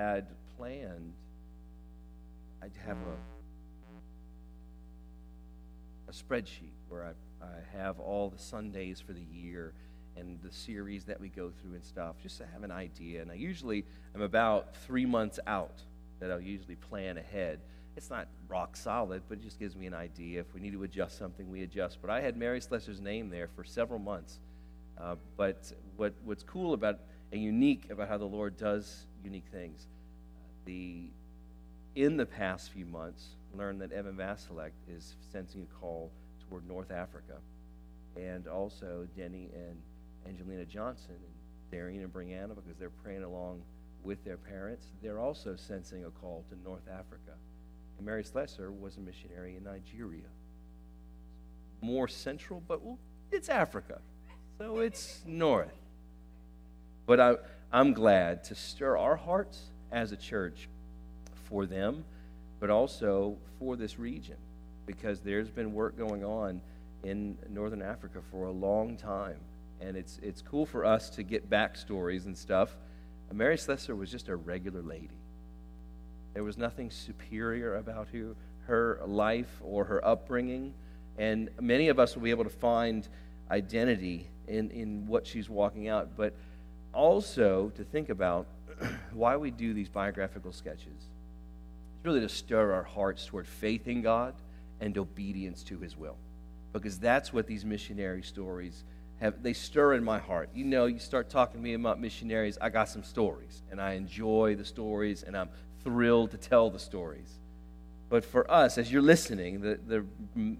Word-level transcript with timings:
had 0.00 0.26
planned, 0.56 1.12
I'd 2.62 2.72
have 2.86 2.96
a, 2.96 3.18
a 6.10 6.12
spreadsheet 6.12 6.72
where 6.88 7.04
I, 7.04 7.44
I 7.44 7.78
have 7.78 8.00
all 8.00 8.30
the 8.30 8.38
Sundays 8.38 8.98
for 8.98 9.12
the 9.12 9.26
year 9.32 9.74
and 10.16 10.40
the 10.42 10.50
series 10.50 11.04
that 11.04 11.20
we 11.20 11.28
go 11.28 11.50
through 11.60 11.74
and 11.74 11.84
stuff, 11.84 12.16
just 12.22 12.38
to 12.38 12.46
have 12.46 12.62
an 12.62 12.70
idea. 12.70 13.20
And 13.20 13.30
I 13.30 13.34
usually 13.34 13.84
am 14.14 14.22
about 14.22 14.74
three 14.74 15.04
months 15.06 15.38
out 15.46 15.82
that 16.18 16.30
I'll 16.30 16.40
usually 16.40 16.76
plan 16.76 17.18
ahead. 17.18 17.60
It's 17.96 18.08
not 18.08 18.28
rock 18.48 18.76
solid, 18.76 19.22
but 19.28 19.38
it 19.38 19.42
just 19.42 19.58
gives 19.58 19.76
me 19.76 19.86
an 19.86 19.94
idea. 19.94 20.40
If 20.40 20.54
we 20.54 20.60
need 20.60 20.72
to 20.72 20.82
adjust 20.82 21.18
something, 21.18 21.50
we 21.50 21.62
adjust. 21.62 21.98
But 22.00 22.10
I 22.10 22.22
had 22.22 22.38
Mary 22.38 22.60
Slessor's 22.60 23.00
name 23.00 23.28
there 23.28 23.48
for 23.54 23.64
several 23.64 23.98
months. 23.98 24.40
Uh, 24.98 25.16
but 25.36 25.72
what, 25.96 26.14
what's 26.24 26.42
cool 26.42 26.72
about 26.72 27.00
and 27.32 27.42
unique 27.42 27.90
about 27.90 28.08
how 28.08 28.18
the 28.18 28.24
Lord 28.24 28.56
does 28.56 29.06
unique 29.24 29.46
things, 29.52 29.86
the 30.64 31.04
in 31.96 32.16
the 32.16 32.26
past 32.26 32.70
few 32.70 32.86
months, 32.86 33.30
learned 33.56 33.80
that 33.80 33.92
Evan 33.92 34.16
Vasilek 34.16 34.70
is 34.88 35.16
sensing 35.32 35.62
a 35.62 35.80
call 35.80 36.10
toward 36.48 36.66
North 36.68 36.90
Africa, 36.90 37.34
and 38.16 38.46
also 38.46 39.06
Denny 39.16 39.48
and 39.54 39.76
Angelina 40.26 40.64
Johnson 40.64 41.14
and 41.14 41.34
Darian 41.72 42.02
and 42.02 42.12
Brianna, 42.12 42.54
because 42.54 42.78
they're 42.78 42.90
praying 42.90 43.24
along 43.24 43.62
with 44.02 44.24
their 44.24 44.36
parents, 44.36 44.86
they're 45.02 45.18
also 45.18 45.56
sensing 45.56 46.04
a 46.04 46.10
call 46.10 46.44
to 46.48 46.58
North 46.64 46.88
Africa. 46.88 47.32
And 47.96 48.06
Mary 48.06 48.24
Slessor 48.24 48.72
was 48.72 48.96
a 48.96 49.00
missionary 49.00 49.56
in 49.56 49.64
Nigeria. 49.64 50.28
More 51.82 52.08
central, 52.08 52.62
but 52.66 52.82
well, 52.82 52.98
it's 53.30 53.48
Africa. 53.48 54.00
So 54.58 54.78
it's 54.78 55.20
north. 55.26 55.74
But 57.06 57.20
I, 57.20 57.36
I'm 57.72 57.92
glad 57.92 58.44
to 58.44 58.54
stir 58.54 58.96
our 58.96 59.16
hearts 59.16 59.70
as 59.92 60.12
a 60.12 60.16
church 60.16 60.68
for 61.44 61.66
them, 61.66 62.04
but 62.58 62.70
also 62.70 63.36
for 63.58 63.76
this 63.76 63.98
region, 63.98 64.36
because 64.86 65.20
there's 65.20 65.50
been 65.50 65.72
work 65.72 65.96
going 65.96 66.24
on 66.24 66.60
in 67.04 67.38
Northern 67.48 67.82
Africa 67.82 68.20
for 68.30 68.46
a 68.46 68.50
long 68.50 68.96
time 68.96 69.38
and 69.80 69.96
it's 69.96 70.18
it's 70.22 70.42
cool 70.42 70.66
for 70.66 70.84
us 70.84 71.10
to 71.10 71.22
get 71.22 71.48
backstories 71.48 72.26
and 72.26 72.36
stuff. 72.36 72.76
Mary 73.32 73.56
Slessor 73.56 73.94
was 73.94 74.10
just 74.10 74.28
a 74.28 74.36
regular 74.36 74.82
lady. 74.82 75.08
There 76.34 76.44
was 76.44 76.58
nothing 76.58 76.90
superior 76.90 77.76
about 77.76 78.08
her, 78.08 78.34
her 78.66 79.00
life 79.06 79.60
or 79.62 79.84
her 79.84 80.04
upbringing, 80.04 80.74
and 81.16 81.48
many 81.60 81.88
of 81.88 81.98
us 81.98 82.14
will 82.14 82.22
be 82.22 82.30
able 82.30 82.44
to 82.44 82.50
find 82.50 83.08
identity 83.50 84.28
in, 84.48 84.70
in 84.70 85.06
what 85.06 85.26
she's 85.26 85.48
walking 85.48 85.88
out, 85.88 86.16
but 86.16 86.34
also 86.92 87.70
to 87.76 87.84
think 87.84 88.08
about 88.08 88.46
why 89.12 89.36
we 89.36 89.50
do 89.50 89.74
these 89.74 89.88
biographical 89.88 90.52
sketches. 90.52 90.86
It's 91.96 92.04
really 92.04 92.20
to 92.20 92.28
stir 92.28 92.72
our 92.72 92.82
hearts 92.82 93.26
toward 93.26 93.46
faith 93.46 93.86
in 93.86 94.02
God 94.02 94.34
and 94.80 94.96
obedience 94.96 95.62
to 95.64 95.78
His 95.78 95.96
will, 95.96 96.16
because 96.72 96.98
that's 96.98 97.32
what 97.32 97.46
these 97.46 97.64
missionary 97.64 98.22
stories 98.22 98.84
have 99.20 99.42
they 99.42 99.52
stir 99.52 99.94
in 99.94 100.02
my 100.02 100.18
heart. 100.18 100.48
You 100.54 100.64
know, 100.64 100.86
you 100.86 100.98
start 100.98 101.28
talking 101.28 101.60
to 101.60 101.62
me 101.62 101.74
about 101.74 102.00
missionaries, 102.00 102.56
I 102.60 102.70
got 102.70 102.88
some 102.88 103.04
stories, 103.04 103.62
and 103.70 103.80
I 103.80 103.92
enjoy 103.92 104.56
the 104.56 104.64
stories, 104.64 105.22
and 105.22 105.36
I'm 105.36 105.50
thrilled 105.84 106.30
to 106.30 106.38
tell 106.38 106.70
the 106.70 106.78
stories. 106.78 107.38
But 108.08 108.24
for 108.24 108.50
us, 108.50 108.78
as 108.78 108.90
you're 108.90 109.02
listening, 109.02 109.60
the, 109.60 109.78
the 109.86 110.04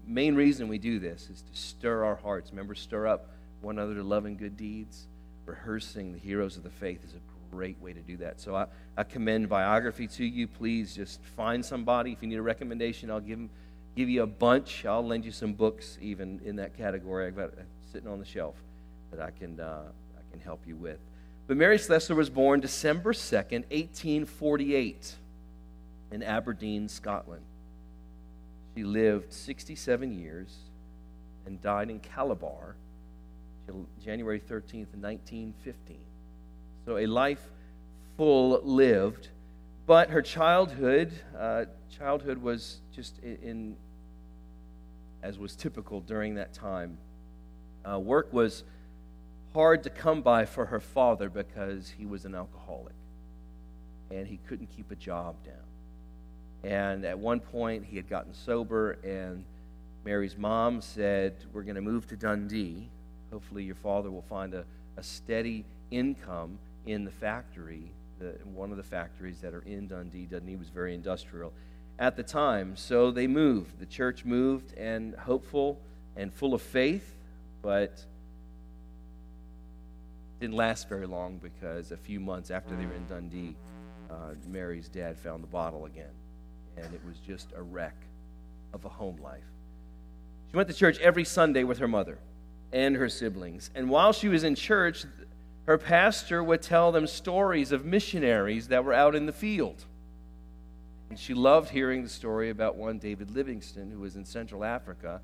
main 0.06 0.34
reason 0.36 0.68
we 0.68 0.78
do 0.78 1.00
this 1.00 1.28
is 1.30 1.42
to 1.42 1.56
stir 1.56 2.04
our 2.04 2.16
hearts. 2.16 2.50
Remember, 2.50 2.74
stir 2.74 3.08
up 3.08 3.30
one 3.60 3.78
another 3.78 3.94
to 3.94 4.02
love 4.04 4.24
and 4.24 4.38
good 4.38 4.56
deeds. 4.56 5.06
Rehearsing 5.50 6.12
the 6.12 6.18
heroes 6.18 6.56
of 6.56 6.62
the 6.62 6.70
faith 6.70 7.04
is 7.04 7.14
a 7.14 7.50
great 7.50 7.76
way 7.80 7.92
to 7.92 8.00
do 8.00 8.16
that. 8.18 8.40
So 8.40 8.54
I, 8.54 8.66
I 8.96 9.02
commend 9.02 9.48
biography 9.48 10.06
to 10.06 10.24
you. 10.24 10.46
Please 10.46 10.94
just 10.94 11.20
find 11.36 11.64
somebody. 11.64 12.12
If 12.12 12.22
you 12.22 12.28
need 12.28 12.36
a 12.36 12.42
recommendation, 12.42 13.10
I'll 13.10 13.18
give, 13.18 13.40
give 13.96 14.08
you 14.08 14.22
a 14.22 14.28
bunch. 14.28 14.86
I'll 14.86 15.04
lend 15.04 15.24
you 15.24 15.32
some 15.32 15.54
books, 15.54 15.98
even 16.00 16.40
in 16.44 16.54
that 16.56 16.76
category. 16.76 17.26
I've 17.26 17.36
got 17.36 17.50
sitting 17.92 18.08
on 18.08 18.20
the 18.20 18.24
shelf 18.24 18.54
that 19.10 19.20
I 19.20 19.32
can, 19.32 19.58
uh, 19.58 19.82
I 20.16 20.30
can 20.30 20.40
help 20.40 20.60
you 20.68 20.76
with. 20.76 21.00
But 21.48 21.56
Mary 21.56 21.78
Slessor 21.78 22.14
was 22.14 22.30
born 22.30 22.60
December 22.60 23.12
2nd, 23.12 23.64
1848, 23.72 25.16
in 26.12 26.22
Aberdeen, 26.22 26.88
Scotland. 26.88 27.42
She 28.76 28.84
lived 28.84 29.32
67 29.32 30.16
years 30.16 30.56
and 31.44 31.60
died 31.60 31.90
in 31.90 31.98
Calabar 31.98 32.76
January 34.02 34.40
13th, 34.40 34.94
1915. 34.94 35.98
So 36.84 36.98
a 36.98 37.06
life 37.06 37.42
full 38.16 38.60
lived, 38.62 39.28
but 39.86 40.10
her 40.10 40.22
childhood, 40.22 41.12
uh, 41.38 41.66
childhood 41.96 42.38
was 42.38 42.80
just 42.94 43.18
in, 43.20 43.76
as 45.22 45.38
was 45.38 45.56
typical 45.56 46.00
during 46.00 46.34
that 46.36 46.52
time, 46.52 46.98
uh, 47.88 47.98
work 47.98 48.32
was 48.32 48.64
hard 49.52 49.82
to 49.82 49.90
come 49.90 50.22
by 50.22 50.44
for 50.44 50.66
her 50.66 50.80
father 50.80 51.28
because 51.28 51.90
he 51.90 52.06
was 52.06 52.24
an 52.24 52.34
alcoholic 52.34 52.94
and 54.10 54.26
he 54.26 54.38
couldn't 54.48 54.68
keep 54.74 54.90
a 54.90 54.96
job 54.96 55.36
down. 55.44 55.54
And 56.62 57.04
at 57.04 57.18
one 57.18 57.40
point, 57.40 57.86
he 57.86 57.96
had 57.96 58.08
gotten 58.08 58.34
sober, 58.34 58.98
and 59.02 59.44
Mary's 60.04 60.36
mom 60.36 60.80
said, 60.80 61.34
We're 61.52 61.62
going 61.62 61.76
to 61.76 61.80
move 61.80 62.06
to 62.08 62.16
Dundee. 62.16 62.90
Hopefully, 63.30 63.64
your 63.64 63.76
father 63.76 64.10
will 64.10 64.22
find 64.22 64.54
a, 64.54 64.64
a 64.96 65.02
steady 65.02 65.64
income 65.90 66.58
in 66.86 67.04
the 67.04 67.10
factory, 67.10 67.92
the, 68.18 68.34
one 68.44 68.70
of 68.70 68.76
the 68.76 68.82
factories 68.82 69.40
that 69.40 69.54
are 69.54 69.62
in 69.62 69.86
Dundee. 69.86 70.26
Dundee 70.26 70.56
was 70.56 70.68
very 70.68 70.94
industrial 70.94 71.52
at 71.98 72.16
the 72.16 72.22
time. 72.22 72.76
So 72.76 73.10
they 73.10 73.26
moved. 73.26 73.78
The 73.78 73.86
church 73.86 74.24
moved, 74.24 74.74
and 74.76 75.14
hopeful 75.14 75.78
and 76.16 76.32
full 76.32 76.54
of 76.54 76.62
faith, 76.62 77.16
but 77.62 78.04
didn't 80.40 80.56
last 80.56 80.88
very 80.88 81.06
long 81.06 81.38
because 81.38 81.92
a 81.92 81.96
few 81.96 82.18
months 82.18 82.50
after 82.50 82.74
they 82.74 82.86
were 82.86 82.94
in 82.94 83.06
Dundee, 83.06 83.56
uh, 84.10 84.34
Mary's 84.48 84.88
dad 84.88 85.18
found 85.18 85.42
the 85.42 85.48
bottle 85.48 85.84
again, 85.84 86.12
and 86.76 86.92
it 86.94 87.00
was 87.06 87.18
just 87.18 87.48
a 87.54 87.62
wreck 87.62 87.94
of 88.72 88.84
a 88.84 88.88
home 88.88 89.18
life. 89.22 89.44
She 90.50 90.56
went 90.56 90.68
to 90.68 90.74
church 90.74 90.98
every 90.98 91.24
Sunday 91.24 91.62
with 91.62 91.78
her 91.78 91.86
mother 91.86 92.18
and 92.72 92.96
her 92.96 93.08
siblings, 93.08 93.70
and 93.74 93.90
while 93.90 94.12
she 94.12 94.28
was 94.28 94.44
in 94.44 94.54
church, 94.54 95.04
her 95.66 95.78
pastor 95.78 96.42
would 96.42 96.62
tell 96.62 96.92
them 96.92 97.06
stories 97.06 97.72
of 97.72 97.84
missionaries 97.84 98.68
that 98.68 98.84
were 98.84 98.92
out 98.92 99.14
in 99.14 99.26
the 99.26 99.32
field. 99.32 99.84
And 101.10 101.18
she 101.18 101.34
loved 101.34 101.70
hearing 101.70 102.02
the 102.02 102.08
story 102.08 102.50
about 102.50 102.76
one 102.76 102.98
David 102.98 103.32
Livingstone, 103.32 103.90
who 103.90 104.00
was 104.00 104.16
in 104.16 104.24
Central 104.24 104.64
Africa 104.64 105.20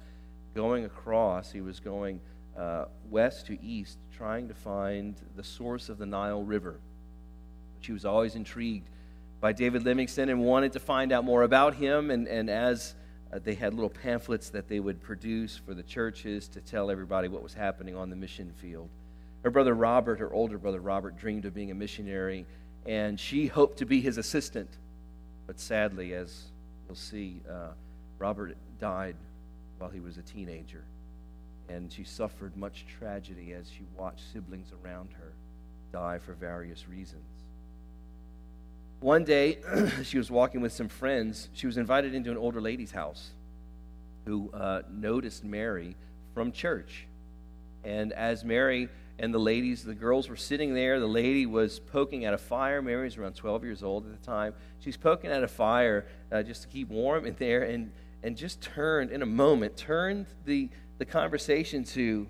going 0.55 0.85
across. 0.85 1.53
He 1.53 1.61
was 1.61 1.81
going 1.81 2.21
uh, 2.56 2.87
west 3.09 3.47
to 3.47 3.62
east, 3.62 3.99
trying 4.17 4.49
to 4.49 4.55
find 4.55 5.15
the 5.37 5.45
source 5.45 5.89
of 5.89 5.99
the 5.99 6.06
Nile 6.06 6.43
River. 6.43 6.81
She 7.81 7.93
was 7.93 8.05
always 8.05 8.35
intrigued 8.35 8.89
by 9.41 9.53
David 9.53 9.85
Livingstone 9.85 10.29
and 10.29 10.41
wanted 10.41 10.73
to 10.73 10.81
find 10.81 11.12
out 11.12 11.25
more 11.25 11.43
about 11.43 11.75
him. 11.75 12.11
And, 12.11 12.27
and 12.27 12.51
as 12.51 12.95
uh, 13.32 13.38
they 13.42 13.54
had 13.54 13.75
little 13.75 13.91
pamphlets 13.91 14.50
that 14.50 14.69
they 14.69 14.81
would 14.81 15.03
produce 15.03 15.56
for 15.56 15.75
the 15.75 15.82
churches 15.82 16.48
to 16.48 16.60
tell 16.60 16.91
everybody 16.91 17.28
what 17.28 17.42
was 17.42 17.54
happening 17.54 17.97
on 17.97 18.10
the 18.10 18.16
mission 18.16 18.53
field. 18.60 18.88
Her 19.42 19.50
brother 19.50 19.75
Robert, 19.75 20.19
her 20.19 20.32
older 20.32 20.59
brother 20.59 20.81
Robert, 20.81 21.16
dreamed 21.16 21.44
of 21.44 21.54
being 21.54 21.70
a 21.70 21.75
missionary, 21.75 22.47
and 22.87 23.19
she 23.19 23.47
hoped 23.47 23.78
to 23.78 23.87
be 23.87 24.00
his 24.00 24.19
assistant. 24.19 24.70
But 25.47 25.60
sadly, 25.60 26.14
as 26.14 26.47
you'll 26.87 26.97
see, 26.97 27.41
uh, 27.48 27.70
Robert 28.19 28.56
died 28.78 29.16
while 29.78 29.91
he 29.91 30.00
was 30.00 30.19
a 30.19 30.22
teenager. 30.22 30.84
And 31.69 31.93
she 31.93 32.04
suffered 32.04 32.56
much 32.56 32.87
tragedy 32.98 33.53
as 33.53 33.69
she 33.70 33.84
watched 33.97 34.32
siblings 34.32 34.72
around 34.84 35.10
her 35.12 35.32
die 35.93 36.19
for 36.19 36.34
various 36.34 36.88
reasons. 36.88 37.36
One 39.01 39.25
day, 39.25 39.59
she 40.05 40.19
was 40.19 40.31
walking 40.31 40.61
with 40.61 40.73
some 40.73 40.88
friends. 40.88 41.49
She 41.53 41.67
was 41.67 41.76
invited 41.76 42.15
into 42.15 42.31
an 42.31 42.37
older 42.37 42.61
lady's 42.61 42.91
house 42.91 43.31
who 44.25 44.50
uh, 44.53 44.82
noticed 44.91 45.44
Mary 45.44 45.97
from 46.35 46.53
church. 46.53 47.06
And 47.85 48.12
as 48.12 48.44
Mary 48.44 48.88
and 49.19 49.32
the 49.32 49.38
ladies, 49.38 49.85
the 49.85 49.94
girls 49.94 50.29
were 50.29 50.37
sitting 50.37 50.75
there, 50.75 50.99
the 50.99 51.06
lady 51.06 51.47
was 51.47 51.79
poking 51.79 52.25
at 52.25 52.35
a 52.35 52.38
fire. 52.38 52.82
Mary 52.82 53.05
was 53.05 53.17
around 53.17 53.35
12 53.35 53.65
years 53.65 53.82
old 53.82 54.06
at 54.06 54.20
the 54.20 54.26
time. 54.26 54.55
She's 54.81 54.97
poking 54.97 55.31
at 55.31 55.44
a 55.44 55.49
fire 55.49 56.06
uh, 56.32 56.43
just 56.43 56.62
to 56.62 56.69
keep 56.69 56.88
warm 56.88 57.26
in 57.26 57.37
there. 57.38 57.62
And 57.62 57.93
and 58.26 58.37
just 58.37 58.61
turned 58.61 59.12
in 59.12 59.23
a 59.23 59.26
moment, 59.26 59.76
turned 59.76 60.26
the, 60.44 60.69
the 60.99 61.05
conversation 61.05 61.85
to, 61.85 62.26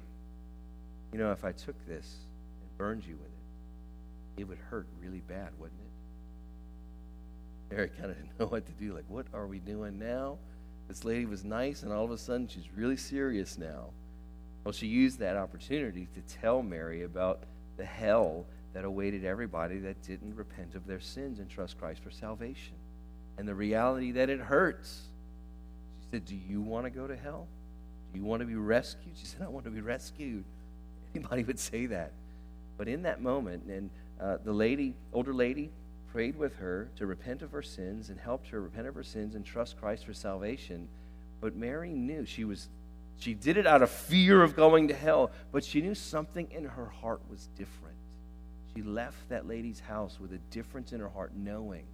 you 1.12 1.18
know, 1.18 1.32
if 1.32 1.42
I 1.42 1.52
took 1.52 1.74
this 1.86 2.16
and 2.60 2.76
burned 2.76 3.06
you 3.06 3.16
with 3.16 3.28
it, 3.28 4.42
it 4.42 4.44
would 4.44 4.58
hurt 4.58 4.86
really 5.00 5.20
bad, 5.20 5.48
wouldn't 5.58 5.80
it? 5.80 5.95
Eric 7.70 7.96
kind 7.98 8.10
of 8.10 8.16
didn't 8.22 8.38
know 8.38 8.46
what 8.46 8.66
to 8.66 8.72
do. 8.72 8.94
Like, 8.94 9.04
what 9.08 9.26
are 9.32 9.46
we 9.46 9.58
doing 9.58 9.98
now? 9.98 10.38
This 10.88 11.04
lady 11.04 11.26
was 11.26 11.44
nice, 11.44 11.82
and 11.82 11.92
all 11.92 12.04
of 12.04 12.10
a 12.10 12.18
sudden 12.18 12.46
she's 12.46 12.70
really 12.74 12.96
serious 12.96 13.58
now. 13.58 13.90
Well, 14.64 14.72
she 14.72 14.86
used 14.86 15.18
that 15.18 15.36
opportunity 15.36 16.08
to 16.14 16.20
tell 16.40 16.62
Mary 16.62 17.02
about 17.02 17.44
the 17.76 17.84
hell 17.84 18.46
that 18.72 18.84
awaited 18.84 19.24
everybody 19.24 19.78
that 19.78 20.02
didn't 20.02 20.34
repent 20.34 20.74
of 20.74 20.86
their 20.86 21.00
sins 21.00 21.38
and 21.38 21.48
trust 21.48 21.78
Christ 21.78 22.02
for 22.02 22.10
salvation. 22.10 22.74
And 23.38 23.46
the 23.46 23.54
reality 23.54 24.12
that 24.12 24.28
it 24.28 24.40
hurts. 24.40 25.08
She 26.00 26.08
said, 26.10 26.24
Do 26.24 26.36
you 26.36 26.60
want 26.60 26.84
to 26.84 26.90
go 26.90 27.06
to 27.06 27.16
hell? 27.16 27.48
Do 28.12 28.18
you 28.18 28.24
want 28.24 28.40
to 28.40 28.46
be 28.46 28.54
rescued? 28.54 29.16
She 29.16 29.26
said, 29.26 29.42
I 29.42 29.48
want 29.48 29.64
to 29.64 29.70
be 29.70 29.80
rescued. 29.80 30.44
Anybody 31.14 31.44
would 31.44 31.58
say 31.58 31.86
that. 31.86 32.12
But 32.76 32.88
in 32.88 33.02
that 33.02 33.22
moment, 33.22 33.64
and 33.64 33.90
uh, 34.20 34.38
the 34.44 34.52
lady, 34.52 34.94
older 35.12 35.32
lady, 35.32 35.70
prayed 36.16 36.38
with 36.38 36.56
her 36.56 36.88
to 36.96 37.04
repent 37.04 37.42
of 37.42 37.52
her 37.52 37.60
sins 37.60 38.08
and 38.08 38.18
helped 38.18 38.48
her 38.48 38.62
repent 38.62 38.86
of 38.86 38.94
her 38.94 39.02
sins 39.02 39.34
and 39.34 39.44
trust 39.44 39.78
Christ 39.78 40.06
for 40.06 40.14
salvation. 40.14 40.88
But 41.42 41.54
Mary 41.54 41.92
knew 41.92 42.24
she 42.24 42.42
was 42.44 42.70
she 43.18 43.34
did 43.34 43.58
it 43.58 43.66
out 43.66 43.82
of 43.82 43.90
fear 43.90 44.42
of 44.42 44.56
going 44.56 44.88
to 44.88 44.94
hell, 44.94 45.30
but 45.52 45.62
she 45.62 45.82
knew 45.82 45.94
something 45.94 46.50
in 46.50 46.64
her 46.64 46.86
heart 46.86 47.20
was 47.28 47.48
different. 47.48 47.98
She 48.74 48.80
left 48.80 49.28
that 49.28 49.46
lady's 49.46 49.78
house 49.78 50.18
with 50.18 50.32
a 50.32 50.38
difference 50.50 50.94
in 50.94 51.00
her 51.00 51.08
heart, 51.10 51.32
knowing 51.36 51.84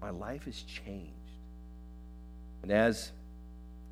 my 0.00 0.10
life 0.10 0.46
has 0.46 0.60
changed. 0.62 1.14
And 2.64 2.72
as 2.72 3.12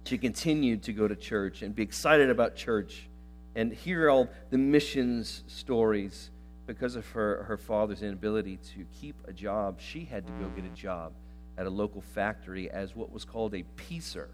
she 0.07 0.19
continued 0.19 0.83
to 0.85 0.93
go 0.93 1.07
to 1.07 1.15
church 1.15 1.63
and 1.63 1.73
be 1.73 1.85
excited 1.85 2.31
about 2.31 2.57
church 2.57 3.09
and 3.55 3.73
hear 3.73 4.11
all 4.11 4.29
the 4.51 4.59
missions 4.59 5.45
stories 5.47 6.31
because 6.69 6.95
of 6.95 7.09
her, 7.09 7.43
her 7.45 7.57
father's 7.57 8.03
inability 8.03 8.59
to 8.59 8.85
keep 9.01 9.17
a 9.27 9.33
job, 9.33 9.81
she 9.81 10.05
had 10.05 10.27
to 10.27 10.33
go 10.35 10.47
get 10.55 10.65
a 10.65 10.77
job 10.77 11.13
at 11.57 11.67
a 11.67 11.71
local 11.71 12.03
factory 12.03 12.71
as 12.71 12.95
what 12.95 13.11
was 13.11 13.25
called 13.25 13.55
a 13.55 13.65
piecer. 13.77 14.29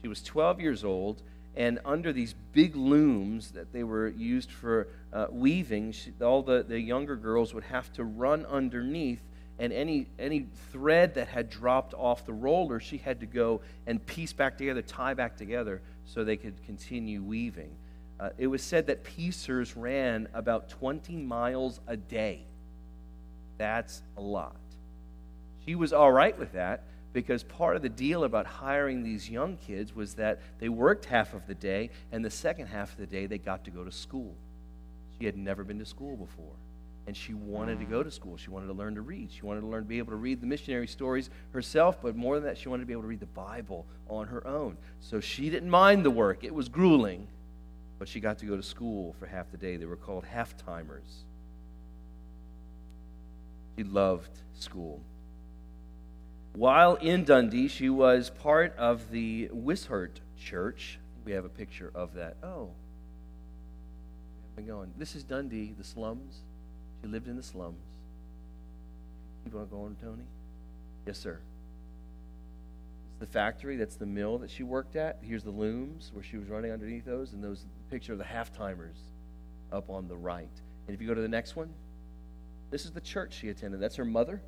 She 0.00 0.08
was 0.08 0.22
12 0.22 0.60
years 0.60 0.84
old 0.84 1.20
and 1.56 1.80
under 1.86 2.12
these 2.12 2.34
big 2.52 2.76
looms 2.76 3.52
that 3.52 3.72
they 3.72 3.82
were 3.82 4.08
used 4.08 4.52
for 4.52 4.88
uh, 5.12 5.26
weaving, 5.30 5.92
she, 5.92 6.12
all 6.22 6.42
the, 6.42 6.62
the 6.62 6.78
younger 6.78 7.16
girls 7.16 7.54
would 7.54 7.64
have 7.64 7.90
to 7.94 8.04
run 8.04 8.44
underneath, 8.46 9.22
and 9.58 9.72
any, 9.72 10.06
any 10.18 10.46
thread 10.70 11.14
that 11.14 11.28
had 11.28 11.48
dropped 11.48 11.94
off 11.94 12.26
the 12.26 12.32
roller, 12.32 12.78
she 12.78 12.98
had 12.98 13.20
to 13.20 13.26
go 13.26 13.62
and 13.86 14.04
piece 14.04 14.34
back 14.34 14.58
together, 14.58 14.82
tie 14.82 15.14
back 15.14 15.38
together, 15.38 15.80
so 16.04 16.24
they 16.24 16.36
could 16.36 16.62
continue 16.66 17.22
weaving. 17.22 17.74
Uh, 18.18 18.30
it 18.38 18.46
was 18.46 18.62
said 18.62 18.86
that 18.86 19.04
piecers 19.04 19.74
ran 19.76 20.28
about 20.32 20.68
20 20.68 21.16
miles 21.16 21.80
a 21.86 21.96
day. 21.96 22.44
That's 23.58 24.02
a 24.16 24.20
lot. 24.20 24.56
She 25.64 25.74
was 25.74 25.92
all 25.92 26.12
right 26.12 26.38
with 26.38 26.52
that 26.52 26.84
because 27.12 27.42
part 27.42 27.76
of 27.76 27.82
the 27.82 27.88
deal 27.88 28.24
about 28.24 28.46
hiring 28.46 29.02
these 29.02 29.28
young 29.28 29.56
kids 29.56 29.94
was 29.94 30.14
that 30.14 30.40
they 30.58 30.68
worked 30.68 31.06
half 31.06 31.34
of 31.34 31.46
the 31.46 31.54
day, 31.54 31.90
and 32.12 32.24
the 32.24 32.30
second 32.30 32.66
half 32.66 32.92
of 32.92 32.98
the 32.98 33.06
day 33.06 33.26
they 33.26 33.38
got 33.38 33.64
to 33.64 33.70
go 33.70 33.84
to 33.84 33.90
school. 33.90 34.34
She 35.18 35.24
had 35.24 35.36
never 35.36 35.64
been 35.64 35.78
to 35.78 35.86
school 35.86 36.16
before, 36.16 36.52
and 37.06 37.16
she 37.16 37.32
wanted 37.32 37.78
to 37.80 37.86
go 37.86 38.02
to 38.02 38.10
school. 38.10 38.36
She 38.36 38.50
wanted 38.50 38.66
to 38.66 38.74
learn 38.74 38.94
to 38.96 39.00
read. 39.00 39.32
She 39.32 39.42
wanted 39.42 39.62
to 39.62 39.66
learn 39.66 39.84
to 39.84 39.88
be 39.88 39.98
able 39.98 40.10
to 40.10 40.16
read 40.16 40.42
the 40.42 40.46
missionary 40.46 40.86
stories 40.86 41.30
herself, 41.52 42.02
but 42.02 42.16
more 42.16 42.34
than 42.34 42.44
that, 42.44 42.58
she 42.58 42.68
wanted 42.68 42.82
to 42.82 42.86
be 42.86 42.92
able 42.92 43.02
to 43.02 43.08
read 43.08 43.20
the 43.20 43.26
Bible 43.26 43.86
on 44.08 44.26
her 44.26 44.46
own. 44.46 44.76
So 45.00 45.18
she 45.18 45.48
didn't 45.48 45.70
mind 45.70 46.04
the 46.04 46.10
work, 46.10 46.44
it 46.44 46.54
was 46.54 46.68
grueling, 46.68 47.28
but 47.98 48.08
she 48.08 48.20
got 48.20 48.38
to 48.38 48.46
go 48.46 48.56
to 48.56 48.62
school 48.62 49.14
for 49.18 49.26
half 49.26 49.50
the 49.50 49.56
day. 49.56 49.76
They 49.76 49.86
were 49.86 49.96
called 49.96 50.24
half 50.24 50.56
timers. 50.56 51.24
She 53.76 53.84
loved 53.84 54.30
school. 54.54 55.02
While 56.54 56.94
in 56.96 57.24
Dundee, 57.24 57.68
she 57.68 57.90
was 57.90 58.30
part 58.30 58.74
of 58.76 59.10
the 59.10 59.50
Wishart 59.52 60.20
Church. 60.38 60.98
We 61.24 61.32
have 61.32 61.44
a 61.44 61.50
picture 61.50 61.90
of 61.94 62.14
that. 62.14 62.36
Oh, 62.42 62.70
been 64.56 64.66
going. 64.66 64.92
This 64.96 65.14
is 65.14 65.22
Dundee, 65.22 65.74
the 65.76 65.84
slums. 65.84 66.40
She 67.02 67.08
lived 67.08 67.28
in 67.28 67.36
the 67.36 67.42
slums. 67.42 67.84
Keep 69.44 69.54
on 69.54 69.68
going, 69.68 69.96
Tony. 70.02 70.24
Yes, 71.06 71.18
sir. 71.18 71.38
It's 73.10 73.20
the 73.20 73.26
factory. 73.26 73.76
That's 73.76 73.96
the 73.96 74.06
mill 74.06 74.38
that 74.38 74.50
she 74.50 74.62
worked 74.62 74.96
at. 74.96 75.18
Here's 75.20 75.44
the 75.44 75.50
looms 75.50 76.10
where 76.12 76.24
she 76.24 76.38
was 76.38 76.48
running 76.48 76.72
underneath 76.72 77.04
those, 77.04 77.34
and 77.34 77.44
those 77.44 77.66
picture 77.90 78.12
of 78.12 78.18
the 78.18 78.24
half 78.24 78.52
timers 78.52 78.96
up 79.72 79.90
on 79.90 80.08
the 80.08 80.16
right. 80.16 80.50
And 80.86 80.94
if 80.94 81.00
you 81.00 81.08
go 81.08 81.14
to 81.14 81.20
the 81.20 81.28
next 81.28 81.56
one, 81.56 81.72
this 82.70 82.84
is 82.84 82.92
the 82.92 83.00
church 83.00 83.34
she 83.34 83.48
attended. 83.48 83.80
That's 83.80 83.96
her 83.96 84.04
mother, 84.04 84.42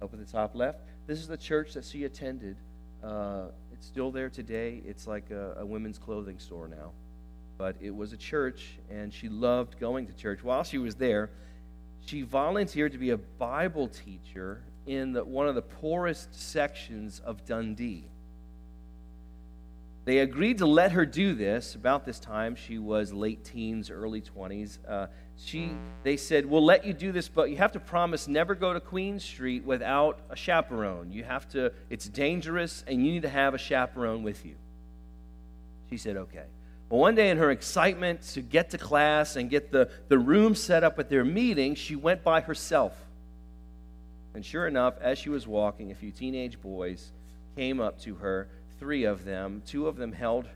up 0.00 0.12
at 0.12 0.18
the 0.18 0.30
top 0.30 0.54
left. 0.54 0.80
This 1.06 1.18
is 1.18 1.28
the 1.28 1.36
church 1.36 1.74
that 1.74 1.84
she 1.84 2.04
attended. 2.04 2.56
Uh, 3.02 3.46
it's 3.72 3.86
still 3.86 4.10
there 4.10 4.30
today. 4.30 4.82
It's 4.84 5.06
like 5.06 5.30
a, 5.30 5.56
a 5.58 5.66
women's 5.66 5.98
clothing 5.98 6.38
store 6.38 6.68
now. 6.68 6.92
But 7.56 7.76
it 7.80 7.94
was 7.94 8.12
a 8.12 8.16
church, 8.16 8.78
and 8.90 9.12
she 9.12 9.28
loved 9.28 9.80
going 9.80 10.06
to 10.06 10.12
church. 10.12 10.44
While 10.44 10.62
she 10.62 10.78
was 10.78 10.94
there, 10.94 11.30
she 12.06 12.22
volunteered 12.22 12.92
to 12.92 12.98
be 12.98 13.10
a 13.10 13.18
Bible 13.18 13.88
teacher 13.88 14.62
in 14.86 15.12
the, 15.12 15.24
one 15.24 15.48
of 15.48 15.54
the 15.54 15.62
poorest 15.62 16.34
sections 16.34 17.20
of 17.20 17.44
Dundee. 17.44 18.04
They 20.08 20.20
agreed 20.20 20.56
to 20.56 20.66
let 20.66 20.92
her 20.92 21.04
do 21.04 21.34
this. 21.34 21.74
About 21.74 22.06
this 22.06 22.18
time, 22.18 22.56
she 22.56 22.78
was 22.78 23.12
late 23.12 23.44
teens, 23.44 23.90
early 23.90 24.22
20s. 24.22 24.78
Uh, 24.88 25.08
she, 25.36 25.72
they 26.02 26.16
said, 26.16 26.46
We'll 26.46 26.64
let 26.64 26.86
you 26.86 26.94
do 26.94 27.12
this, 27.12 27.28
but 27.28 27.50
you 27.50 27.58
have 27.58 27.72
to 27.72 27.78
promise 27.78 28.26
never 28.26 28.54
go 28.54 28.72
to 28.72 28.80
Queen 28.80 29.20
Street 29.20 29.64
without 29.64 30.20
a 30.30 30.34
chaperone. 30.34 31.12
You 31.12 31.24
have 31.24 31.46
to, 31.50 31.74
it's 31.90 32.08
dangerous, 32.08 32.84
and 32.86 33.04
you 33.04 33.12
need 33.12 33.20
to 33.20 33.28
have 33.28 33.52
a 33.52 33.58
chaperone 33.58 34.22
with 34.22 34.46
you. 34.46 34.54
She 35.90 35.98
said, 35.98 36.16
Okay. 36.16 36.46
Well, 36.88 37.00
one 37.00 37.14
day 37.14 37.28
in 37.28 37.36
her 37.36 37.50
excitement 37.50 38.22
to 38.32 38.40
get 38.40 38.70
to 38.70 38.78
class 38.78 39.36
and 39.36 39.50
get 39.50 39.70
the, 39.70 39.90
the 40.08 40.18
room 40.18 40.54
set 40.54 40.84
up 40.84 40.98
at 40.98 41.10
their 41.10 41.22
meeting, 41.22 41.74
she 41.74 41.96
went 41.96 42.24
by 42.24 42.40
herself. 42.40 42.96
And 44.32 44.42
sure 44.42 44.66
enough, 44.66 44.94
as 45.02 45.18
she 45.18 45.28
was 45.28 45.46
walking, 45.46 45.92
a 45.92 45.94
few 45.94 46.12
teenage 46.12 46.58
boys 46.62 47.12
came 47.56 47.78
up 47.78 48.00
to 48.00 48.14
her, 48.14 48.48
three 48.78 49.04
of 49.04 49.24
them. 49.24 49.62
Two 49.66 49.86
of 49.86 49.96
them 49.96 50.12
held, 50.12 50.46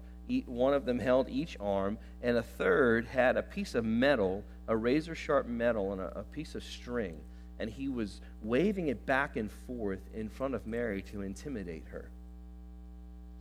one 0.46 0.74
of 0.74 0.84
them 0.84 0.98
held 0.98 1.28
each 1.28 1.56
arm, 1.60 1.98
and 2.22 2.36
a 2.36 2.42
third 2.42 3.06
had 3.06 3.36
a 3.36 3.42
piece 3.42 3.74
of 3.74 3.84
metal 3.84 4.44
a 4.69 4.76
razor 4.76 5.14
sharp 5.14 5.46
metal 5.46 5.92
and 5.92 6.00
a, 6.00 6.20
a 6.20 6.22
piece 6.22 6.54
of 6.54 6.62
string, 6.62 7.20
and 7.58 7.69
he 7.70 7.88
was 7.88 8.20
waving 8.42 8.88
it 8.88 9.04
back 9.06 9.36
and 9.36 9.50
forth 9.50 10.00
in 10.14 10.28
front 10.28 10.54
of 10.54 10.66
Mary 10.66 11.02
to 11.02 11.22
intimidate 11.22 11.84
her. 11.90 12.10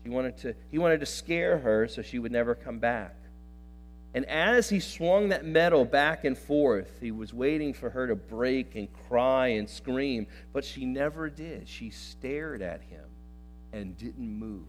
He 0.04 0.10
wanted 0.10 0.38
to, 0.40 0.56
he 0.70 0.78
wanted 0.78 1.00
to 1.02 1.06
scare 1.06 1.60
her 1.60 1.88
so 1.88 2.02
she 2.02 2.20
would 2.20 2.32
never 2.32 2.56
come 2.56 2.80
back. 2.80 3.16
And 4.14 4.26
as 4.26 4.68
he 4.68 4.82
swung 4.82 5.30
that 5.30 5.46
metal 5.46 5.86
back 5.86 6.26
and 6.26 6.38
forth, 6.38 6.98
he 7.00 7.12
was 7.12 7.34
waiting 7.34 7.74
for 7.74 7.90
her 7.92 8.08
to 8.08 8.16
break 8.16 8.76
and 8.76 8.90
cry 9.08 9.48
and 9.50 9.70
scream, 9.70 10.28
but 10.52 10.66
she 10.66 10.86
never 10.86 11.30
did. 11.30 11.70
She 11.70 11.92
stared 11.92 12.62
at 12.62 12.82
him 12.82 13.11
and 13.74 13.98
didn't 13.98 14.28
move 14.28 14.66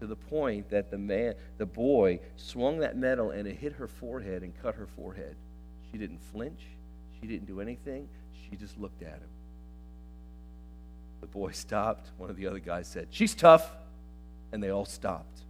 to 0.00 0.06
the 0.06 0.16
point 0.16 0.70
that 0.70 0.90
the 0.90 0.98
man, 0.98 1.34
the 1.56 1.66
boy, 1.66 2.20
swung 2.36 2.78
that 2.78 2.96
metal 2.96 3.30
and 3.30 3.48
it 3.48 3.56
hit 3.56 3.72
her 3.72 3.88
forehead 3.88 4.42
and 4.42 4.52
cut 4.62 4.74
her 4.74 4.86
forehead. 4.86 5.36
She 5.90 5.98
didn't 5.98 6.20
flinch. 6.32 6.60
She 7.20 7.26
didn't 7.26 7.46
do 7.46 7.60
anything. 7.60 8.08
She 8.48 8.56
just 8.56 8.78
looked 8.78 9.02
at 9.02 9.14
him. 9.14 9.28
The 11.20 11.26
boy 11.26 11.50
stopped. 11.50 12.10
One 12.16 12.30
of 12.30 12.36
the 12.36 12.46
other 12.46 12.60
guys 12.60 12.86
said, 12.86 13.08
She's 13.10 13.34
tough. 13.34 13.70
And 14.52 14.62
they 14.62 14.70
all 14.70 14.86
stopped. 14.86 15.38
She 15.38 15.44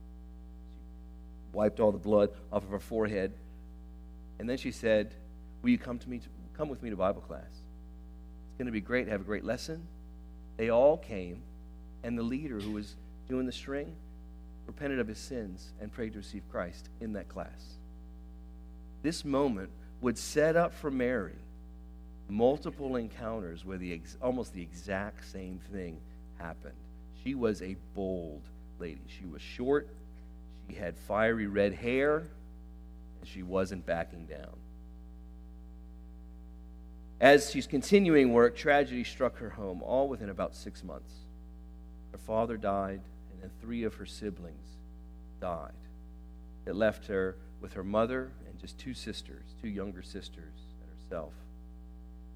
wiped 1.52 1.78
all 1.78 1.92
the 1.92 1.98
blood 1.98 2.30
off 2.50 2.64
of 2.64 2.70
her 2.70 2.80
forehead. 2.80 3.32
And 4.38 4.48
then 4.48 4.56
she 4.56 4.72
said, 4.72 5.14
Will 5.62 5.70
you 5.70 5.78
come 5.78 5.98
to 5.98 6.08
me 6.08 6.18
to, 6.18 6.28
come 6.56 6.68
with 6.68 6.82
me 6.82 6.90
to 6.90 6.96
Bible 6.96 7.20
class? 7.20 7.44
It's 7.50 8.58
going 8.58 8.66
to 8.66 8.72
be 8.72 8.80
great. 8.80 9.08
Have 9.08 9.20
a 9.20 9.24
great 9.24 9.44
lesson. 9.44 9.86
They 10.56 10.70
all 10.70 10.96
came, 10.96 11.42
and 12.02 12.16
the 12.16 12.22
leader 12.22 12.60
who 12.60 12.72
was 12.72 12.96
doing 13.28 13.46
the 13.46 13.52
string 13.52 13.94
repented 14.68 15.00
of 15.00 15.08
his 15.08 15.18
sins, 15.18 15.72
and 15.80 15.90
prayed 15.90 16.12
to 16.12 16.18
receive 16.18 16.42
Christ 16.50 16.90
in 17.00 17.14
that 17.14 17.26
class. 17.28 17.78
This 19.02 19.24
moment 19.24 19.70
would 20.02 20.18
set 20.18 20.56
up 20.56 20.74
for 20.74 20.90
Mary 20.90 21.38
multiple 22.28 22.96
encounters 22.96 23.64
where 23.64 23.78
the 23.78 23.94
ex- 23.94 24.18
almost 24.20 24.52
the 24.52 24.60
exact 24.60 25.26
same 25.32 25.58
thing 25.72 25.98
happened. 26.38 26.76
She 27.24 27.34
was 27.34 27.62
a 27.62 27.76
bold 27.94 28.42
lady. 28.78 29.00
She 29.06 29.24
was 29.24 29.40
short, 29.40 29.88
she 30.68 30.76
had 30.76 30.96
fiery 30.96 31.46
red 31.46 31.72
hair, 31.72 32.18
and 33.20 33.28
she 33.28 33.42
wasn't 33.42 33.86
backing 33.86 34.26
down. 34.26 34.54
As 37.20 37.50
she's 37.50 37.66
continuing 37.66 38.34
work, 38.34 38.54
tragedy 38.54 39.02
struck 39.02 39.38
her 39.38 39.50
home, 39.50 39.82
all 39.82 40.08
within 40.08 40.28
about 40.28 40.54
six 40.54 40.84
months. 40.84 41.12
Her 42.12 42.18
father 42.18 42.56
died, 42.56 43.00
and 43.32 43.42
then 43.42 43.50
three 43.60 43.84
of 43.84 43.94
her 43.94 44.06
siblings 44.06 44.76
died. 45.40 45.72
It 46.66 46.74
left 46.74 47.06
her 47.06 47.36
with 47.60 47.72
her 47.74 47.84
mother 47.84 48.32
and 48.48 48.58
just 48.58 48.78
two 48.78 48.94
sisters, 48.94 49.54
two 49.60 49.68
younger 49.68 50.02
sisters, 50.02 50.54
and 50.80 50.90
herself. 51.00 51.32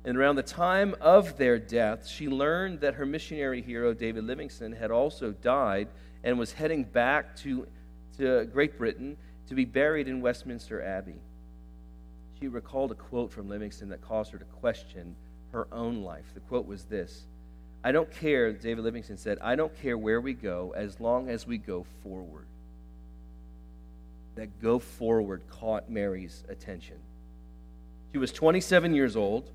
And 0.05 0.17
around 0.17 0.37
the 0.37 0.43
time 0.43 0.95
of 1.01 1.37
their 1.37 1.59
death, 1.59 2.09
she 2.09 2.29
learned 2.29 2.81
that 2.81 2.95
her 2.95 3.07
missionary 3.07 3.63
hero, 3.63 3.95
David 3.95 4.25
Livingstone, 4.25 4.73
had 4.73 4.91
also 4.91 5.33
died 5.33 5.89
and 6.25 6.39
was 6.39 6.53
heading 6.53 6.85
back 6.85 7.37
to, 7.37 7.67
to 8.19 8.45
Great 8.47 8.79
Britain 8.79 9.17
to 9.49 9.55
be 9.55 9.65
buried 9.65 10.09
in 10.09 10.21
Westminster 10.21 10.83
Abbey. 10.83 11.21
she 12.41 12.49
recalled 12.49 12.91
a 12.91 12.97
quote 12.97 13.31
from 13.31 13.49
Livingstone 13.49 13.91
that 13.91 14.01
caused 14.01 14.33
her 14.33 14.39
to 14.39 14.45
question 14.47 15.15
her 15.53 15.69
own 15.73 16.03
life. 16.03 16.25
The 16.35 16.41
quote 16.41 16.67
was 16.67 16.85
this 16.85 17.27
I 17.85 17.91
don't 17.91 18.11
care, 18.11 18.53
David 18.53 18.85
Livingstone 18.85 19.17
said, 19.17 19.39
I 19.41 19.57
don't 19.57 19.77
care 19.81 19.99
where 19.99 20.21
we 20.21 20.35
go 20.35 20.73
as 20.77 21.01
long 21.01 21.29
as 21.29 21.47
we 21.47 21.59
go 21.59 21.85
forward. 22.03 22.47
That 24.37 24.63
go 24.63 24.79
forward 24.79 25.43
caught 25.51 25.91
Mary's 25.91 26.45
attention. 26.49 26.97
She 28.13 28.19
was 28.19 28.33
27 28.33 28.95
years 28.95 29.17
old, 29.17 29.51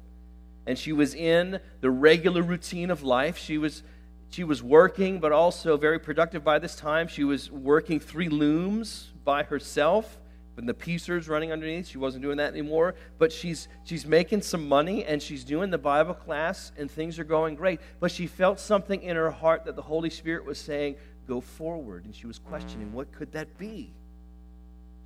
and 0.66 0.78
she 0.78 0.92
was 0.92 1.14
in 1.16 1.60
the 1.80 1.90
regular 1.90 2.42
routine 2.42 2.92
of 2.92 3.02
life. 3.02 3.38
She 3.38 3.58
was, 3.58 3.82
she 4.30 4.44
was 4.44 4.62
working, 4.62 5.20
but 5.20 5.32
also 5.32 5.78
very 5.78 6.00
productive 6.00 6.44
by 6.44 6.60
this 6.60 6.76
time. 6.76 7.08
She 7.08 7.24
was 7.24 7.50
working 7.50 8.00
three 8.00 8.30
looms 8.30 9.12
by 9.24 9.44
herself 9.44 10.18
and 10.58 10.68
the 10.68 10.74
piecers 10.74 11.30
running 11.30 11.52
underneath. 11.52 11.88
She 11.88 11.98
wasn't 11.98 12.24
doing 12.24 12.38
that 12.38 12.52
anymore, 12.52 12.96
but 13.20 13.32
she's 13.32 13.68
she's 13.84 14.06
making 14.06 14.42
some 14.42 14.68
money 14.68 15.06
and 15.06 15.22
she's 15.22 15.44
doing 15.44 15.70
the 15.70 15.78
Bible 15.78 16.14
class 16.14 16.72
and 16.78 16.90
things 16.90 17.20
are 17.20 17.24
going 17.24 17.56
great. 17.56 17.80
But 18.00 18.12
she 18.12 18.28
felt 18.28 18.60
something 18.60 19.02
in 19.02 19.16
her 19.16 19.32
heart 19.32 19.66
that 19.66 19.76
the 19.76 19.82
Holy 19.82 20.10
Spirit 20.10 20.46
was 20.46 20.58
saying, 20.58 20.96
"Go 21.28 21.42
forward," 21.42 22.06
and 22.06 22.16
she 22.16 22.28
was 22.28 22.40
questioning, 22.40 22.92
"What 22.92 23.12
could 23.12 23.32
that 23.34 23.58
be?" 23.58 23.94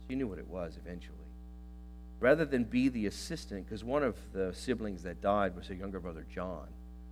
She 0.10 0.16
knew 0.16 0.28
what 0.28 0.40
it 0.40 0.48
was 0.48 0.78
eventually. 0.78 1.18
Rather 2.20 2.46
than 2.46 2.64
be 2.64 2.88
the 2.88 3.08
assistant, 3.08 3.66
because 3.66 3.84
one 3.84 4.04
of 4.04 4.16
the 4.32 4.54
siblings 4.54 5.04
that 5.04 5.22
died 5.22 5.56
was 5.56 5.68
her 5.68 5.74
younger 5.74 6.00
brother 6.00 6.26
John, 6.34 6.68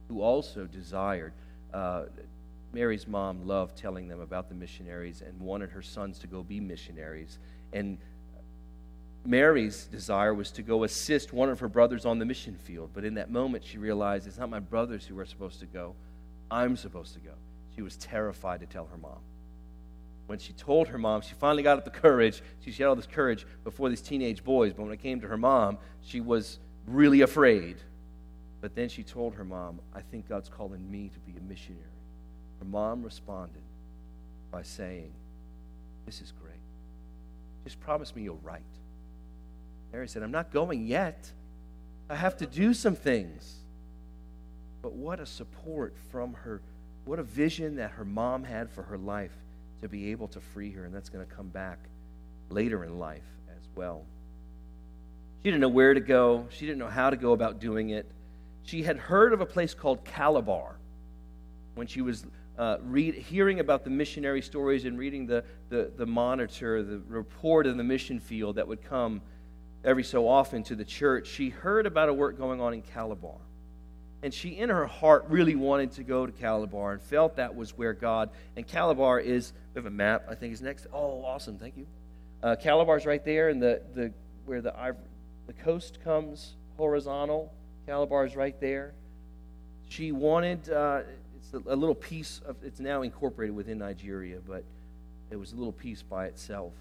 who 0.08 0.22
also 0.22 0.65
desired. 0.65 1.34
Uh, 1.74 2.05
Mary's 2.72 3.08
mom 3.08 3.48
loved 3.48 3.75
telling 3.75 4.08
them 4.08 4.22
about 4.22 4.48
the 4.48 4.55
missionaries 4.55 5.22
and 5.22 5.39
wanted 5.39 5.72
her 5.72 5.81
sons 5.81 6.19
to 6.19 6.27
go 6.27 6.43
be 6.43 6.60
missionaries. 6.60 7.39
And 7.74 7.98
Mary's 9.25 9.85
desire 9.85 10.33
was 10.33 10.51
to 10.51 10.61
go 10.61 10.83
assist 10.83 11.33
one 11.33 11.49
of 11.49 11.59
her 11.59 11.67
brothers 11.67 12.05
on 12.05 12.19
the 12.19 12.25
mission 12.25 12.55
field. 12.55 12.91
But 12.93 13.03
in 13.03 13.15
that 13.15 13.29
moment, 13.29 13.63
she 13.63 13.77
realized 13.77 14.27
it's 14.27 14.38
not 14.38 14.49
my 14.49 14.59
brothers 14.59 15.05
who 15.05 15.17
are 15.19 15.25
supposed 15.25 15.59
to 15.59 15.65
go, 15.65 15.95
I'm 16.49 16.77
supposed 16.77 17.13
to 17.13 17.19
go. 17.19 17.33
She 17.75 17.81
was 17.81 17.97
terrified 17.97 18.61
to 18.61 18.65
tell 18.65 18.85
her 18.85 18.97
mom. 18.97 19.19
When 20.27 20.39
she 20.39 20.53
told 20.53 20.88
her 20.89 20.97
mom, 20.97 21.21
she 21.21 21.33
finally 21.33 21.63
got 21.63 21.77
up 21.77 21.85
the 21.85 21.91
courage. 21.91 22.41
She 22.59 22.71
had 22.71 22.83
all 22.83 22.95
this 22.95 23.07
courage 23.07 23.45
before 23.63 23.89
these 23.89 24.01
teenage 24.01 24.43
boys, 24.43 24.73
but 24.73 24.83
when 24.83 24.91
it 24.91 25.01
came 25.01 25.21
to 25.21 25.27
her 25.27 25.38
mom, 25.38 25.77
she 26.01 26.21
was 26.21 26.59
really 26.85 27.21
afraid. 27.21 27.77
But 28.61 28.75
then 28.75 28.89
she 28.89 29.03
told 29.03 29.35
her 29.35 29.43
mom, 29.43 29.79
I 29.93 30.01
think 30.01 30.27
God's 30.27 30.49
calling 30.49 30.89
me 30.89 31.09
to 31.09 31.19
be 31.19 31.38
a 31.38 31.41
missionary. 31.41 31.83
Her 32.59 32.65
mom 32.65 33.03
responded 33.03 33.63
by 34.51 34.63
saying, 34.63 35.13
This 36.05 36.21
is 36.21 36.31
great. 36.31 36.53
Just 37.63 37.79
promise 37.79 38.15
me 38.15 38.23
you'll 38.23 38.39
write. 38.43 38.63
Mary 39.91 40.08
said, 40.08 40.24
I'm 40.24 40.31
not 40.31 40.51
going 40.51 40.86
yet. 40.86 41.31
I 42.10 42.15
have 42.15 42.38
to 42.38 42.46
do 42.46 42.74
some 42.74 42.96
things. 42.96 43.55
But 44.81 44.93
what 44.93 45.19
a 45.19 45.25
support 45.25 45.96
from 46.12 46.34
her, 46.34 46.62
what 47.05 47.19
a 47.19 47.24
vision 47.24 47.75
that 47.77 47.91
her 47.91 48.05
mom 48.05 48.43
had 48.43 48.69
for 48.69 48.84
her 48.84 48.98
life 48.98 49.34
to 49.81 49.89
be 49.89 50.12
able 50.12 50.27
to 50.29 50.39
free 50.39 50.72
her. 50.72 50.86
And 50.86 50.93
that's 50.93 51.10
going 51.10 51.25
to 51.25 51.34
come 51.34 51.50
back 51.50 51.79
later 52.50 52.84
in 52.84 53.00
life 53.00 53.25
as 53.55 53.67
well. 53.75 54.05
She 55.38 55.43
didn't 55.43 55.62
know 55.62 55.69
where 55.69 55.93
to 55.93 56.01
go, 56.01 56.48
she 56.50 56.65
didn't 56.65 56.79
know 56.79 56.88
how 56.88 57.10
to 57.10 57.17
go 57.17 57.31
about 57.34 57.60
doing 57.60 57.89
it. 57.89 58.10
She 58.63 58.84
had 58.84 58.98
heard 58.98 59.34
of 59.34 59.41
a 59.41 59.46
place 59.46 59.74
called 59.74 60.03
Calabar 60.03 60.75
when 61.75 61.88
she 61.88 62.01
was 62.01 62.25
uh, 62.58 62.77
read, 62.84 63.15
hearing 63.15 63.62
about 63.62 63.86
the 63.86 63.89
missionary 63.89 64.41
stories 64.41 64.84
and 64.84 64.98
reading 64.98 65.25
the, 65.25 65.46
the, 65.69 65.91
the 65.96 66.05
monitor, 66.05 66.84
the 66.84 67.01
report 67.08 67.65
of 67.65 67.77
the 67.77 67.84
mission 67.84 68.19
field 68.19 68.58
that 68.58 68.67
would 68.67 68.84
come 68.84 69.22
every 69.83 70.03
so 70.03 70.27
often 70.27 70.63
to 70.63 70.75
the 70.75 70.86
church, 70.86 71.27
she 71.27 71.50
heard 71.50 71.86
about 71.86 72.09
a 72.09 72.13
work 72.13 72.38
going 72.38 72.62
on 72.62 72.74
in 72.74 72.81
Calabar. 72.81 73.38
And 74.21 74.33
she, 74.33 74.50
in 74.50 74.69
her 74.69 74.86
heart, 74.86 75.25
really 75.29 75.55
wanted 75.55 75.93
to 75.93 76.03
go 76.03 76.25
to 76.25 76.31
Calabar 76.31 76.91
and 76.91 77.01
felt 77.01 77.38
that 77.38 77.55
was 77.55 77.77
where 77.77 77.93
God. 77.93 78.29
And 78.57 78.67
Calabar 78.67 79.19
is, 79.19 79.53
we 79.74 79.79
have 79.79 79.86
a 79.86 79.89
map, 79.89 80.25
I 80.29 80.36
think 80.36 80.53
is 80.53 80.62
next. 80.62 80.88
Oh, 80.91 81.24
awesome, 81.24 81.57
thank 81.57 81.77
you. 81.77 81.88
Uh, 82.43 82.55
Calabar's 82.57 83.05
right 83.05 83.24
there, 83.24 83.50
and 83.50 83.62
the, 83.62 83.81
the, 83.95 84.12
where 84.45 84.62
the, 84.62 84.74
the 85.48 85.53
coast 85.53 86.00
comes 86.03 86.55
horizontal. 86.77 87.53
Calabar's 87.86 88.36
right 88.36 88.59
there. 88.59 88.93
She 89.88 90.12
wanted, 90.12 90.69
uh, 90.69 91.01
it's 91.38 91.53
a, 91.53 91.74
a 91.74 91.75
little 91.75 91.95
piece 91.95 92.41
of, 92.45 92.57
it's 92.63 92.79
now 92.79 93.01
incorporated 93.03 93.55
within 93.55 93.77
Nigeria, 93.77 94.39
but 94.45 94.63
it 95.31 95.38
was 95.38 95.53
a 95.53 95.55
little 95.55 95.71
piece 95.71 96.01
by 96.01 96.25
itself 96.25 96.74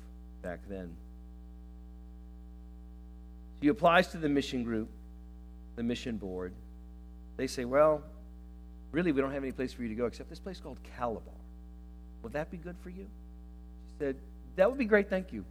back 0.43 0.59
then. 0.69 0.97
She 3.61 3.69
applies 3.69 4.09
to 4.09 4.19
the 4.19 4.29
mission 4.29 4.63
group, 4.63 4.89
the 5.77 5.83
mission 5.83 6.17
board. 6.17 6.53
They 7.37 7.47
say, 7.47 7.65
Well, 7.65 8.03
really, 8.93 9.13
we 9.13 9.21
don't 9.21 9.33
have 9.33 9.43
any 9.43 9.53
place 9.53 9.73
for 9.73 9.83
you 9.83 9.89
to 9.89 9.95
go 9.95 10.07
except 10.07 10.29
this 10.31 10.39
place 10.39 10.61
called 10.61 10.79
Calabar. 10.97 11.35
Would 12.23 12.33
that 12.33 12.51
be 12.51 12.57
good 12.57 12.77
for 12.83 12.91
you? 12.91 13.07
She 13.89 13.95
said, 13.99 14.17
That 14.57 14.69
would 14.69 14.79
be 14.79 14.85
great, 14.85 15.09
thank 15.09 15.33
you. 15.33 15.45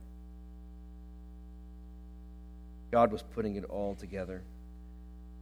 God 2.91 3.11
was 3.11 3.21
putting 3.21 3.55
it 3.55 3.65
all 3.65 3.95
together. 3.95 4.41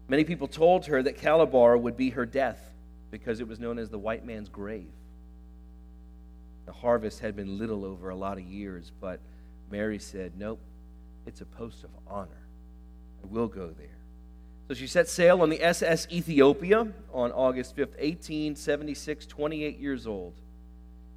Many 0.07 0.23
people 0.23 0.47
told 0.47 0.85
her 0.87 1.01
that 1.03 1.17
Calabar 1.17 1.77
would 1.77 1.97
be 1.97 2.11
her 2.11 2.25
death 2.25 2.59
because 3.11 3.39
it 3.39 3.47
was 3.47 3.59
known 3.59 3.79
as 3.79 3.89
the 3.89 3.97
white 3.97 4.25
man's 4.25 4.49
grave. 4.49 4.91
The 6.65 6.71
harvest 6.71 7.19
had 7.19 7.35
been 7.35 7.57
little 7.57 7.85
over 7.85 8.09
a 8.09 8.15
lot 8.15 8.37
of 8.37 8.43
years, 8.43 8.91
but 8.99 9.19
Mary 9.69 9.99
said, 9.99 10.33
Nope, 10.37 10.59
it's 11.25 11.41
a 11.41 11.45
post 11.45 11.83
of 11.83 11.89
honor. 12.07 12.44
I 13.25 13.33
will 13.33 13.47
go 13.47 13.73
there. 13.77 13.87
So 14.67 14.73
she 14.73 14.87
set 14.87 15.07
sail 15.07 15.41
on 15.41 15.49
the 15.49 15.61
SS 15.63 16.07
Ethiopia 16.11 16.87
on 17.13 17.31
August 17.31 17.75
5th, 17.75 17.97
1876, 17.97 19.25
28 19.25 19.79
years 19.79 20.07
old. 20.07 20.33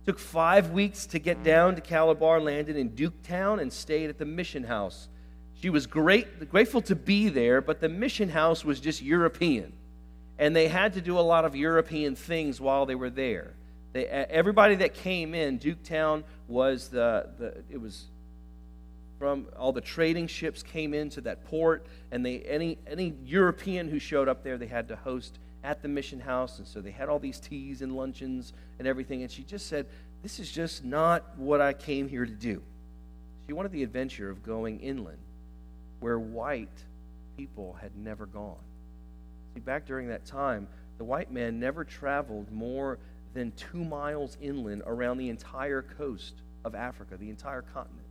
Took 0.07 0.19
five 0.19 0.71
weeks 0.71 1.07
to 1.07 1.19
get 1.19 1.43
down 1.43 1.75
to 1.75 1.81
Calabar, 1.81 2.41
landed 2.41 2.77
in 2.77 2.91
Duketown, 2.91 3.61
and 3.61 3.73
stayed 3.73 4.09
at 4.09 4.19
the 4.19 4.25
mission 4.25 4.65
house. 4.65 5.09
She 5.61 5.71
was 5.71 5.87
great, 5.87 6.51
grateful 6.51 6.81
to 6.83 6.97
be 6.97 7.29
there, 7.29 7.61
but 7.61 7.81
the 7.81 7.89
mission 7.89 8.31
house 8.31 8.65
was 8.65 8.81
just 8.81 9.03
European. 9.03 9.73
And 10.39 10.55
they 10.55 10.69
had 10.69 10.95
to 10.95 11.01
do 11.01 11.19
a 11.19 11.21
lot 11.21 11.45
of 11.45 11.57
European 11.57 12.15
things 12.15 12.61
while 12.61 12.87
they 12.87 12.95
were 12.95 13.11
there. 13.11 13.55
They, 13.93 14.07
everybody 14.07 14.77
that 14.77 14.95
came 14.95 15.35
in, 15.35 15.59
Duketown 15.59 16.23
was 16.47 16.89
the, 16.89 17.29
the 17.39 17.63
it 17.71 17.81
was 17.81 18.07
from 19.19 19.49
all 19.59 19.73
the 19.73 19.81
trading 19.81 20.27
ships 20.27 20.63
came 20.63 20.95
into 20.95 21.21
that 21.21 21.45
port 21.45 21.87
and 22.13 22.25
they 22.25 22.41
any 22.43 22.79
any 22.87 23.15
european 23.25 23.89
who 23.89 23.99
showed 23.99 24.29
up 24.29 24.45
there 24.45 24.57
they 24.57 24.67
had 24.67 24.89
to 24.89 24.97
host 24.97 25.39
at 25.65 25.83
the 25.83 25.89
mission 25.89 26.21
house 26.21 26.59
and 26.59 26.67
so 26.67 26.81
they 26.81 26.91
had 26.91 27.09
all 27.09 27.19
these 27.19 27.41
teas 27.41 27.83
and 27.83 27.97
luncheons 27.97 28.53
and 28.79 28.87
everything 28.87 29.23
and 29.23 29.31
she 29.31 29.43
just 29.43 29.67
said 29.67 29.87
this 30.23 30.39
is 30.39 30.51
just 30.51 30.85
not 30.85 31.37
what 31.37 31.61
i 31.61 31.73
came 31.73 32.09
here 32.09 32.27
to 32.27 32.33
do. 32.33 32.63
She 33.47 33.53
wanted 33.53 33.73
the 33.73 33.83
adventure 33.83 34.31
of 34.31 34.43
going 34.43 34.81
inland 34.81 35.19
where 36.01 36.19
white 36.19 36.85
people 37.37 37.77
had 37.81 37.97
never 37.97 38.27
gone. 38.27 38.59
See 39.55 39.61
back 39.61 39.87
during 39.87 40.09
that 40.09 40.25
time 40.25 40.69
the 40.99 41.05
white 41.05 41.31
man 41.31 41.59
never 41.59 41.85
traveled 41.85 42.53
more 42.53 42.99
than 43.35 43.53
two 43.53 43.85
miles 43.85 44.37
inland 44.41 44.83
around 44.87 45.19
the 45.19 45.29
entire 45.29 45.83
coast 45.83 46.35
of 46.65 46.75
africa 46.75 47.17
the 47.17 47.31
entire 47.31 47.63
continent 47.63 48.08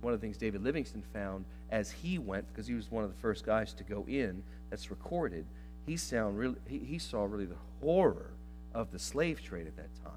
one 0.00 0.12
of 0.12 0.20
the 0.20 0.24
things 0.24 0.36
David 0.36 0.62
Livingstone 0.62 1.02
found 1.12 1.44
as 1.70 1.90
he 1.90 2.18
went, 2.18 2.46
because 2.48 2.66
he 2.66 2.74
was 2.74 2.90
one 2.90 3.04
of 3.04 3.10
the 3.10 3.20
first 3.20 3.44
guys 3.44 3.72
to 3.74 3.84
go 3.84 4.04
in, 4.08 4.42
that's 4.70 4.90
recorded, 4.90 5.46
he, 5.86 5.96
sound 5.96 6.38
really, 6.38 6.56
he, 6.66 6.78
he 6.78 6.98
saw 6.98 7.24
really 7.24 7.46
the 7.46 7.56
horror 7.80 8.30
of 8.74 8.90
the 8.90 8.98
slave 8.98 9.42
trade 9.42 9.66
at 9.66 9.76
that 9.76 9.94
time. 10.04 10.12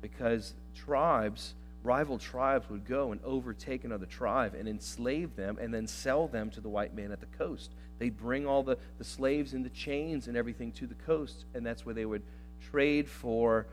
Because 0.00 0.54
tribes, 0.74 1.54
rival 1.82 2.18
tribes, 2.18 2.70
would 2.70 2.86
go 2.86 3.12
and 3.12 3.20
overtake 3.24 3.84
another 3.84 4.06
tribe 4.06 4.54
and 4.54 4.68
enslave 4.68 5.34
them 5.36 5.58
and 5.60 5.74
then 5.74 5.86
sell 5.86 6.28
them 6.28 6.50
to 6.50 6.60
the 6.60 6.68
white 6.68 6.94
man 6.94 7.12
at 7.12 7.20
the 7.20 7.26
coast. 7.38 7.72
They'd 7.98 8.16
bring 8.16 8.46
all 8.46 8.62
the, 8.62 8.78
the 8.98 9.04
slaves 9.04 9.54
in 9.54 9.62
the 9.62 9.70
chains 9.70 10.28
and 10.28 10.36
everything 10.36 10.72
to 10.72 10.86
the 10.86 10.94
coast, 10.94 11.44
and 11.54 11.64
that's 11.64 11.84
where 11.84 11.94
they 11.94 12.06
would 12.06 12.22
trade 12.70 13.08
for 13.08 13.66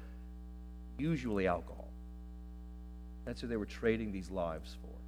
usually 0.98 1.48
alcohol. 1.48 1.90
That's 3.26 3.42
who 3.42 3.48
they 3.48 3.58
were 3.58 3.66
trading 3.66 4.12
these 4.12 4.30
lives 4.30 4.76
for. 4.82 5.03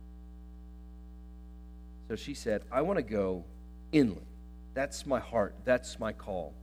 So 2.07 2.15
she 2.15 2.33
said, 2.33 2.63
I 2.71 2.81
want 2.81 2.97
to 2.97 3.03
go 3.03 3.43
inland. 3.91 4.25
That's 4.73 5.05
my 5.05 5.19
heart. 5.19 5.55
That's 5.63 5.99
my 5.99 6.13
call. 6.13 6.53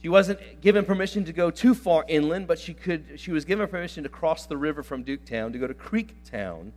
She 0.00 0.08
wasn't 0.08 0.60
given 0.60 0.84
permission 0.84 1.24
to 1.26 1.32
go 1.32 1.50
too 1.50 1.74
far 1.74 2.04
inland, 2.08 2.48
but 2.48 2.58
she 2.58 2.74
could 2.74 3.04
she 3.16 3.30
was 3.30 3.44
given 3.44 3.68
permission 3.68 4.02
to 4.02 4.08
cross 4.08 4.46
the 4.46 4.56
river 4.56 4.82
from 4.82 5.04
Duketown 5.04 5.52
to 5.52 5.58
go 5.58 5.68
to 5.68 5.74
Creektown, 5.74 6.72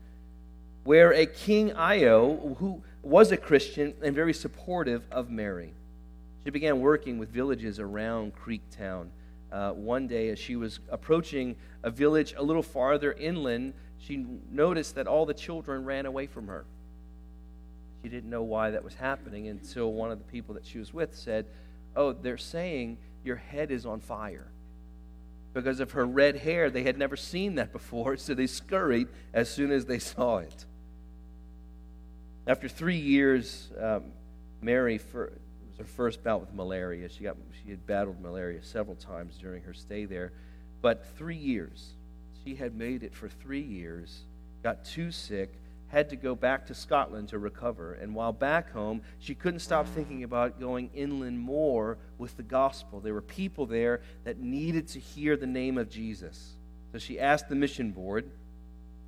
where 0.84 1.12
a 1.12 1.26
King 1.26 1.72
Eyo, 1.72 2.56
who 2.58 2.84
was 3.02 3.32
a 3.32 3.38
Christian 3.38 3.96
and 4.04 4.14
very 4.14 4.34
supportive 4.34 5.08
of 5.10 5.32
Mary. 5.32 5.74
She 6.44 6.52
began 6.52 6.82
working 6.82 7.18
with 7.18 7.30
villages 7.30 7.80
around 7.80 8.34
Creektown. 8.36 9.08
Uh, 9.52 9.72
one 9.72 10.08
day, 10.08 10.30
as 10.30 10.38
she 10.38 10.56
was 10.56 10.80
approaching 10.90 11.56
a 11.82 11.90
village 11.90 12.36
a 12.38 12.44
little 12.44 12.62
farther 12.62 13.14
inland, 13.14 13.74
she 13.98 14.24
noticed 14.52 14.94
that 14.96 15.08
all 15.08 15.26
the 15.26 15.34
children 15.34 15.84
ran 15.84 16.06
away 16.06 16.28
from 16.28 16.48
her. 16.48 16.66
She 18.06 18.10
didn't 18.10 18.30
know 18.30 18.44
why 18.44 18.70
that 18.70 18.84
was 18.84 18.94
happening 18.94 19.48
until 19.48 19.92
one 19.92 20.12
of 20.12 20.20
the 20.20 20.26
people 20.26 20.54
that 20.54 20.64
she 20.64 20.78
was 20.78 20.94
with 20.94 21.16
said, 21.16 21.48
Oh, 21.96 22.14
they're 22.14 22.38
saying 22.38 23.00
your 23.24 23.36
head 23.36 23.72
is 23.72 23.84
on 23.84 24.00
fire. 24.00 24.46
Because 25.56 25.80
of 25.80 25.94
her 25.94 26.06
red 26.06 26.36
hair, 26.36 26.70
they 26.70 26.84
had 26.84 27.00
never 27.00 27.16
seen 27.16 27.56
that 27.56 27.72
before, 27.72 28.16
so 28.18 28.36
they 28.36 28.46
scurried 28.46 29.08
as 29.34 29.50
soon 29.50 29.72
as 29.72 29.88
they 29.88 29.98
saw 29.98 30.38
it. 30.38 30.66
After 32.46 32.70
three 32.70 33.00
years, 33.00 33.72
um, 33.82 34.12
Mary, 34.62 35.00
for, 35.00 35.26
it 35.26 35.42
was 35.68 35.78
her 35.80 35.86
first 35.86 36.24
bout 36.24 36.42
with 36.42 36.54
malaria. 36.54 37.10
She, 37.10 37.24
got, 37.24 37.38
she 37.64 37.72
had 37.72 37.88
battled 37.88 38.22
malaria 38.22 38.62
several 38.62 38.98
times 38.98 39.36
during 39.40 39.64
her 39.64 39.74
stay 39.74 40.06
there. 40.06 40.32
But 40.84 41.08
three 41.18 41.38
years, 41.38 41.96
she 42.44 42.54
had 42.54 42.76
made 42.76 43.02
it 43.02 43.16
for 43.16 43.30
three 43.30 43.64
years, 43.64 44.26
got 44.62 44.86
too 44.86 45.10
sick, 45.10 45.56
had 45.96 46.10
to 46.10 46.18
go 46.18 46.36
back 46.36 46.66
to 46.66 46.74
Scotland 46.74 47.30
to 47.30 47.40
recover. 47.40 47.94
And 47.94 48.14
while 48.14 48.34
back 48.34 48.74
home, 48.74 49.02
she 49.18 49.34
couldn't 49.34 49.62
stop 49.62 49.88
thinking 49.88 50.24
about 50.26 50.60
going 50.60 50.90
inland 50.94 51.40
more 51.40 51.98
with 52.18 52.36
the 52.36 52.44
gospel. 52.44 53.00
There 53.00 53.14
were 53.14 53.22
people 53.22 53.66
there 53.66 54.02
that 54.26 54.38
needed 54.38 54.90
to 54.90 55.00
hear 55.00 55.38
the 55.38 55.48
name 55.48 55.78
of 55.78 55.90
Jesus. 55.90 56.58
So 56.92 56.98
she 56.98 57.18
asked 57.18 57.48
the 57.48 57.56
mission 57.56 57.92
board, 57.92 58.30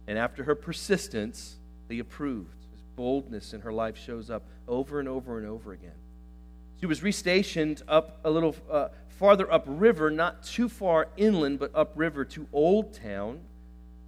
and 0.07 0.17
after 0.17 0.45
her 0.45 0.55
persistence, 0.55 1.57
they 1.89 1.99
approved. 1.99 2.55
This 2.71 2.83
boldness 2.95 3.53
in 3.53 3.59
her 3.61 3.73
life 3.73 3.97
shows 3.97 4.29
up 4.29 4.47
over 4.65 5.01
and 5.01 5.09
over 5.09 5.37
and 5.37 5.45
over 5.45 5.73
again. 5.73 5.91
She 6.79 6.85
was 6.85 7.01
restationed 7.01 7.81
up 7.89 8.21
a 8.23 8.29
little 8.29 8.55
uh, 8.71 8.87
farther 9.09 9.51
upriver, 9.51 10.09
not 10.09 10.41
too 10.41 10.69
far 10.69 11.09
inland, 11.17 11.59
but 11.59 11.71
upriver 11.75 12.23
to 12.23 12.47
Old 12.53 12.93
Town 12.93 13.41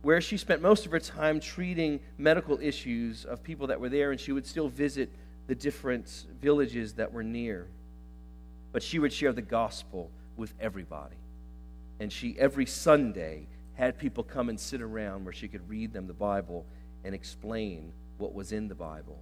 where 0.02 0.22
she 0.22 0.38
spent 0.38 0.62
most 0.62 0.86
of 0.86 0.92
her 0.92 1.00
time 1.00 1.40
treating 1.40 2.00
medical 2.18 2.60
issues 2.62 3.26
of 3.26 3.44
people 3.44 3.68
that 3.68 3.80
were 3.80 3.90
there, 3.90 4.12
and 4.12 4.20
she 4.20 4.32
would 4.32 4.46
still 4.46 4.70
visit 4.70 5.10
the 5.48 5.56
different 5.56 6.26
villages 6.42 6.94
that 6.94 7.12
were 7.12 7.24
near. 7.24 7.68
But 8.72 8.84
she 8.84 9.00
would 9.00 9.12
share 9.12 9.34
the 9.34 9.42
gospel 9.42 10.10
with 10.38 10.54
everybody. 10.60 11.18
And 12.00 12.12
she, 12.14 12.36
every 12.38 12.66
Sunday, 12.66 13.48
had 13.74 13.98
people 13.98 14.24
come 14.24 14.50
and 14.50 14.60
sit 14.60 14.82
around 14.82 15.26
where 15.26 15.34
she 15.34 15.48
could 15.48 15.68
read 15.70 15.92
them 15.92 16.08
the 16.08 16.14
Bible 16.14 16.66
and 17.04 17.16
explain 17.16 17.92
what 18.18 18.34
was 18.34 18.52
in 18.52 18.68
the 18.68 18.76
Bible. 18.76 19.20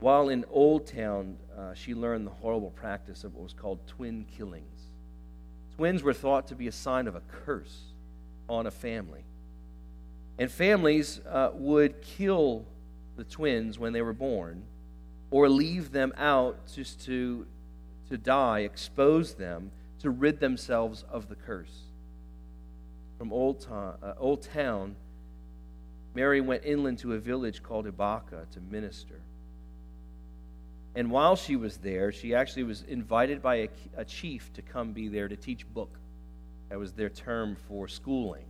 While 0.00 0.28
in 0.30 0.44
Old 0.50 0.86
Town, 0.86 1.36
uh, 1.56 1.74
she 1.74 1.94
learned 1.94 2.26
the 2.26 2.32
horrible 2.32 2.70
practice 2.70 3.24
of 3.24 3.34
what 3.34 3.44
was 3.44 3.52
called 3.52 3.78
twin 3.86 4.26
killings. 4.36 4.88
Twins 5.76 6.02
were 6.02 6.14
thought 6.14 6.48
to 6.48 6.54
be 6.54 6.66
a 6.66 6.72
sign 6.72 7.06
of 7.06 7.14
a 7.14 7.20
curse 7.44 7.92
on 8.48 8.66
a 8.66 8.70
family. 8.70 9.25
And 10.38 10.50
families 10.50 11.20
uh, 11.28 11.50
would 11.54 12.02
kill 12.02 12.66
the 13.16 13.24
twins 13.24 13.78
when 13.78 13.92
they 13.92 14.02
were 14.02 14.12
born 14.12 14.64
or 15.30 15.48
leave 15.48 15.92
them 15.92 16.12
out 16.16 16.58
just 16.72 17.04
to, 17.06 17.46
to 18.10 18.18
die, 18.18 18.60
expose 18.60 19.34
them 19.34 19.70
to 20.00 20.10
rid 20.10 20.38
themselves 20.38 21.04
of 21.10 21.28
the 21.28 21.34
curse. 21.34 21.84
From 23.18 23.32
Old, 23.32 23.66
uh, 23.70 24.12
Old 24.18 24.42
Town, 24.42 24.94
Mary 26.14 26.40
went 26.40 26.64
inland 26.64 26.98
to 26.98 27.14
a 27.14 27.18
village 27.18 27.62
called 27.62 27.86
Ibaka 27.86 28.50
to 28.50 28.60
minister. 28.60 29.20
And 30.94 31.10
while 31.10 31.36
she 31.36 31.56
was 31.56 31.78
there, 31.78 32.12
she 32.12 32.34
actually 32.34 32.64
was 32.64 32.82
invited 32.82 33.42
by 33.42 33.56
a, 33.56 33.68
a 33.96 34.04
chief 34.04 34.52
to 34.54 34.62
come 34.62 34.92
be 34.92 35.08
there 35.08 35.28
to 35.28 35.36
teach 35.36 35.66
book. 35.72 35.98
That 36.68 36.78
was 36.78 36.92
their 36.92 37.10
term 37.10 37.56
for 37.68 37.88
schooling 37.88 38.44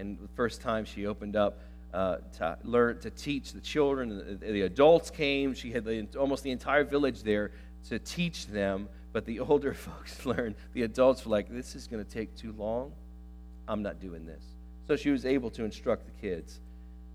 and 0.00 0.18
the 0.18 0.28
first 0.34 0.60
time 0.60 0.84
she 0.84 1.06
opened 1.06 1.36
up 1.36 1.60
uh, 1.92 2.16
to 2.38 2.58
learn 2.64 2.98
to 3.00 3.10
teach 3.10 3.52
the 3.52 3.60
children, 3.60 4.38
the, 4.40 4.52
the 4.52 4.62
adults 4.62 5.10
came. 5.10 5.54
She 5.54 5.70
had 5.70 5.84
the, 5.84 6.06
almost 6.18 6.42
the 6.42 6.50
entire 6.50 6.84
village 6.84 7.22
there 7.22 7.52
to 7.88 7.98
teach 7.98 8.46
them. 8.46 8.88
But 9.12 9.24
the 9.26 9.40
older 9.50 9.74
folks 9.74 10.24
learned. 10.32 10.56
The 10.72 10.82
adults 10.82 11.24
were 11.24 11.30
like, 11.30 11.48
"This 11.48 11.74
is 11.74 11.86
going 11.86 12.04
to 12.04 12.10
take 12.10 12.36
too 12.36 12.52
long. 12.52 12.92
I'm 13.68 13.82
not 13.82 14.00
doing 14.00 14.24
this." 14.24 14.42
So 14.86 14.96
she 14.96 15.10
was 15.10 15.24
able 15.24 15.50
to 15.50 15.64
instruct 15.64 16.06
the 16.06 16.20
kids. 16.20 16.60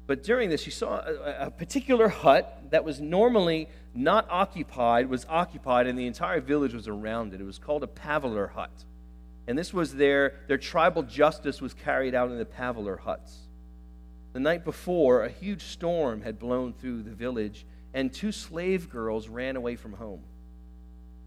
But 0.07 0.23
during 0.23 0.49
this, 0.49 0.61
she 0.61 0.71
saw 0.71 0.99
a, 0.99 1.47
a 1.47 1.51
particular 1.51 2.07
hut 2.07 2.65
that 2.69 2.83
was 2.83 3.01
normally 3.01 3.67
not 3.95 4.27
occupied, 4.29 5.09
was 5.09 5.25
occupied, 5.27 5.87
and 5.87 5.97
the 5.97 6.05
entire 6.05 6.41
village 6.41 6.73
was 6.73 6.87
around 6.87 7.33
it. 7.33 7.41
It 7.41 7.43
was 7.43 7.57
called 7.57 7.81
a 7.81 7.87
Palaver 7.87 8.47
hut. 8.47 8.85
And 9.47 9.57
this 9.57 9.73
was 9.73 9.93
their, 9.93 10.35
their 10.47 10.57
tribal 10.57 11.03
justice 11.03 11.61
was 11.61 11.73
carried 11.73 12.15
out 12.15 12.31
in 12.31 12.37
the 12.37 12.45
Palaver 12.45 12.97
huts. 12.97 13.37
The 14.33 14.39
night 14.39 14.65
before, 14.65 15.23
a 15.23 15.29
huge 15.29 15.63
storm 15.63 16.21
had 16.21 16.39
blown 16.39 16.73
through 16.73 17.03
the 17.03 17.11
village, 17.11 17.65
and 17.93 18.11
two 18.11 18.31
slave 18.31 18.89
girls 18.89 19.29
ran 19.29 19.55
away 19.55 19.75
from 19.75 19.93
home. 19.93 20.23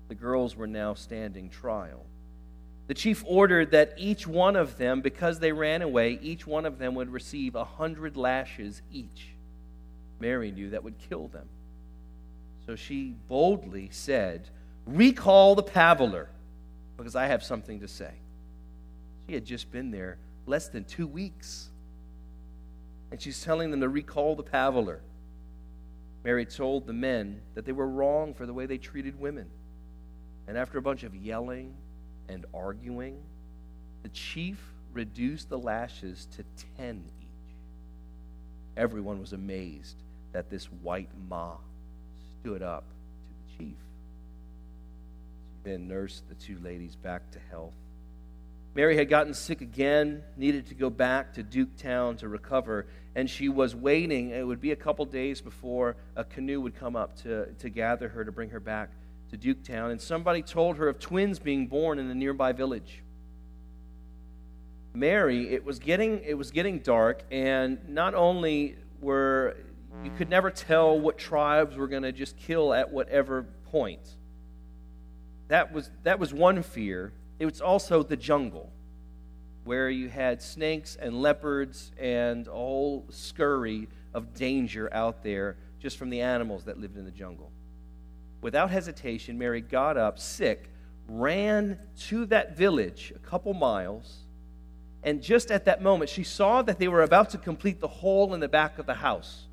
The 0.08 0.14
girls 0.14 0.56
were 0.56 0.66
now 0.66 0.94
standing 0.94 1.48
trial. 1.48 2.04
The 2.88 2.94
chief 2.94 3.22
ordered 3.26 3.70
that 3.70 3.94
each 3.98 4.26
one 4.26 4.56
of 4.56 4.78
them, 4.78 5.00
because 5.00 5.38
they 5.38 5.52
ran 5.52 5.82
away, 5.82 6.18
each 6.20 6.46
one 6.46 6.66
of 6.66 6.78
them 6.78 6.94
would 6.94 7.10
receive 7.10 7.54
a 7.54 7.64
hundred 7.64 8.16
lashes 8.16 8.82
each. 8.90 9.28
Mary 10.18 10.50
knew 10.50 10.70
that 10.70 10.82
would 10.82 10.98
kill 10.98 11.28
them. 11.28 11.48
So 12.66 12.76
she 12.76 13.14
boldly 13.28 13.88
said, 13.92 14.48
Recall 14.86 15.54
the 15.54 15.62
Palaver 15.62 16.28
because 16.98 17.16
I 17.16 17.26
have 17.26 17.42
something 17.42 17.80
to 17.80 17.88
say. 17.88 18.10
She 19.26 19.34
had 19.34 19.44
just 19.44 19.70
been 19.70 19.90
there 19.90 20.18
less 20.46 20.68
than 20.68 20.84
two 20.84 21.06
weeks. 21.06 21.70
And 23.10 23.20
she's 23.20 23.42
telling 23.42 23.70
them 23.70 23.80
to 23.80 23.88
recall 23.88 24.36
the 24.36 24.42
Palaver. 24.42 25.00
Mary 26.24 26.44
told 26.44 26.86
the 26.86 26.92
men 26.92 27.40
that 27.54 27.64
they 27.64 27.72
were 27.72 27.88
wrong 27.88 28.34
for 28.34 28.44
the 28.44 28.52
way 28.52 28.66
they 28.66 28.76
treated 28.78 29.18
women. 29.18 29.48
And 30.46 30.58
after 30.58 30.76
a 30.76 30.82
bunch 30.82 31.04
of 31.04 31.14
yelling 31.14 31.74
and 32.28 32.44
arguing, 32.52 33.22
the 34.02 34.08
chief 34.10 34.60
reduced 34.92 35.48
the 35.48 35.58
lashes 35.58 36.26
to 36.36 36.44
10 36.76 37.04
each. 37.20 37.54
Everyone 38.76 39.20
was 39.20 39.32
amazed 39.32 40.02
that 40.32 40.50
this 40.50 40.66
white 40.82 41.10
ma 41.28 41.56
stood 42.40 42.62
up 42.62 42.84
to 42.88 43.58
the 43.58 43.64
chief 43.64 43.87
then 45.64 45.88
nursed 45.88 46.28
the 46.28 46.34
two 46.34 46.58
ladies 46.60 46.96
back 46.96 47.30
to 47.32 47.38
health. 47.50 47.74
Mary 48.74 48.96
had 48.96 49.08
gotten 49.08 49.34
sick 49.34 49.60
again, 49.60 50.22
needed 50.36 50.66
to 50.66 50.74
go 50.74 50.88
back 50.88 51.34
to 51.34 51.42
Duketown 51.42 52.16
to 52.18 52.28
recover, 52.28 52.86
and 53.16 53.28
she 53.28 53.48
was 53.48 53.74
waiting. 53.74 54.30
It 54.30 54.46
would 54.46 54.60
be 54.60 54.70
a 54.70 54.76
couple 54.76 55.04
days 55.04 55.40
before 55.40 55.96
a 56.14 56.22
canoe 56.22 56.60
would 56.60 56.76
come 56.76 56.94
up 56.94 57.16
to, 57.22 57.46
to 57.54 57.70
gather 57.70 58.08
her 58.08 58.24
to 58.24 58.30
bring 58.30 58.50
her 58.50 58.60
back 58.60 58.90
to 59.30 59.36
Duketown. 59.36 59.90
And 59.90 60.00
somebody 60.00 60.42
told 60.42 60.76
her 60.76 60.86
of 60.88 61.00
twins 61.00 61.38
being 61.38 61.66
born 61.66 61.98
in 61.98 62.08
a 62.08 62.14
nearby 62.14 62.52
village. 62.52 63.02
Mary, 64.94 65.52
it 65.52 65.64
was 65.64 65.78
getting 65.78 66.22
it 66.24 66.34
was 66.34 66.50
getting 66.50 66.78
dark, 66.78 67.22
and 67.30 67.78
not 67.88 68.14
only 68.14 68.76
were 69.00 69.56
you 70.04 70.10
could 70.12 70.30
never 70.30 70.50
tell 70.50 70.98
what 70.98 71.18
tribes 71.18 71.76
were 71.76 71.88
going 71.88 72.04
to 72.04 72.12
just 72.12 72.36
kill 72.36 72.72
at 72.72 72.92
whatever 72.92 73.44
point 73.70 74.16
that 75.48 75.72
was, 75.72 75.90
that 76.04 76.18
was 76.18 76.32
one 76.32 76.62
fear. 76.62 77.12
It 77.38 77.46
was 77.46 77.60
also 77.60 78.02
the 78.02 78.16
jungle, 78.16 78.70
where 79.64 79.90
you 79.90 80.08
had 80.08 80.40
snakes 80.42 80.96
and 80.96 81.20
leopards 81.20 81.92
and 81.98 82.46
a 82.46 82.52
whole 82.52 83.06
scurry 83.10 83.88
of 84.14 84.34
danger 84.34 84.88
out 84.92 85.22
there 85.22 85.56
just 85.80 85.96
from 85.96 86.10
the 86.10 86.20
animals 86.20 86.64
that 86.64 86.78
lived 86.78 86.96
in 86.96 87.04
the 87.04 87.10
jungle. 87.10 87.50
Without 88.40 88.70
hesitation, 88.70 89.38
Mary 89.38 89.60
got 89.60 89.96
up, 89.96 90.18
sick, 90.18 90.70
ran 91.08 91.78
to 91.98 92.26
that 92.26 92.56
village 92.56 93.12
a 93.14 93.18
couple 93.18 93.54
miles, 93.54 94.24
and 95.02 95.22
just 95.22 95.50
at 95.50 95.64
that 95.64 95.82
moment, 95.82 96.10
she 96.10 96.24
saw 96.24 96.62
that 96.62 96.78
they 96.78 96.88
were 96.88 97.02
about 97.02 97.30
to 97.30 97.38
complete 97.38 97.80
the 97.80 97.88
hole 97.88 98.34
in 98.34 98.40
the 98.40 98.48
back 98.48 98.78
of 98.78 98.86
the 98.86 98.94
house. 98.94 99.47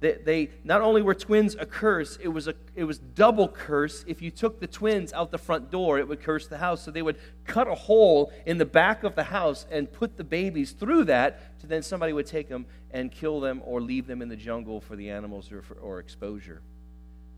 They, 0.00 0.12
they, 0.12 0.50
not 0.64 0.80
only 0.80 1.02
were 1.02 1.14
twins 1.14 1.54
a 1.54 1.66
curse, 1.66 2.18
it 2.22 2.28
was 2.28 2.48
a 2.48 2.54
it 2.74 2.84
was 2.84 2.98
double 2.98 3.48
curse. 3.48 4.02
If 4.08 4.22
you 4.22 4.30
took 4.30 4.58
the 4.58 4.66
twins 4.66 5.12
out 5.12 5.30
the 5.30 5.38
front 5.38 5.70
door, 5.70 5.98
it 5.98 6.08
would 6.08 6.22
curse 6.22 6.46
the 6.46 6.56
house. 6.56 6.82
So 6.82 6.90
they 6.90 7.02
would 7.02 7.18
cut 7.44 7.68
a 7.68 7.74
hole 7.74 8.32
in 8.46 8.56
the 8.56 8.64
back 8.64 9.04
of 9.04 9.14
the 9.14 9.24
house 9.24 9.66
and 9.70 9.92
put 9.92 10.16
the 10.16 10.24
babies 10.24 10.72
through 10.72 11.04
that. 11.04 11.58
To 11.60 11.66
then 11.66 11.82
somebody 11.82 12.14
would 12.14 12.26
take 12.26 12.48
them 12.48 12.64
and 12.90 13.12
kill 13.12 13.40
them 13.40 13.60
or 13.64 13.82
leave 13.82 14.06
them 14.06 14.22
in 14.22 14.30
the 14.30 14.36
jungle 14.36 14.80
for 14.80 14.96
the 14.96 15.10
animals 15.10 15.52
or, 15.52 15.60
for, 15.60 15.74
or 15.74 15.98
exposure. 15.98 16.62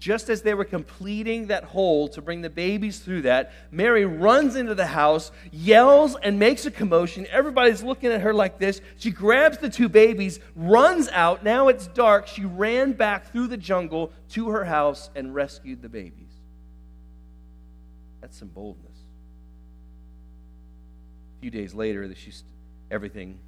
Just 0.03 0.29
as 0.31 0.43
they 0.43 0.53
were 0.53 0.65
completing 0.65 1.47
that 1.47 1.63
hole 1.63 2.09
to 2.09 2.21
bring 2.21 2.43
the 2.43 2.51
babies 2.51 2.99
through 2.99 3.23
that, 3.23 3.53
Mary 3.71 4.05
runs 4.05 4.57
into 4.57 4.75
the 4.75 4.87
house, 4.87 5.31
yells, 5.53 6.17
and 6.25 6.41
makes 6.41 6.67
a 6.67 6.73
commotion. 6.73 7.25
Everybody's 7.31 7.85
looking 7.85 8.11
at 8.11 8.21
her 8.23 8.35
like 8.35 8.59
this. 8.59 8.81
She 8.97 9.13
grabs 9.13 9.59
the 9.59 9.69
two 9.69 9.89
babies, 9.89 10.41
runs 10.57 11.09
out. 11.11 11.45
Now 11.45 11.69
it's 11.69 11.87
dark. 11.87 12.27
She 12.27 12.45
ran 12.45 12.95
back 12.95 13.31
through 13.31 13.47
the 13.47 13.57
jungle 13.57 14.13
to 14.31 14.49
her 14.49 14.65
house 14.65 15.09
and 15.15 15.33
rescued 15.33 15.83
the 15.83 15.89
babies. 15.89 16.33
That's 18.21 18.37
some 18.37 18.49
boldness. 18.49 18.99
A 21.39 21.41
few 21.43 21.51
days 21.53 21.75
later, 21.75 22.13
she's, 22.17 22.43
everything, 22.91 23.39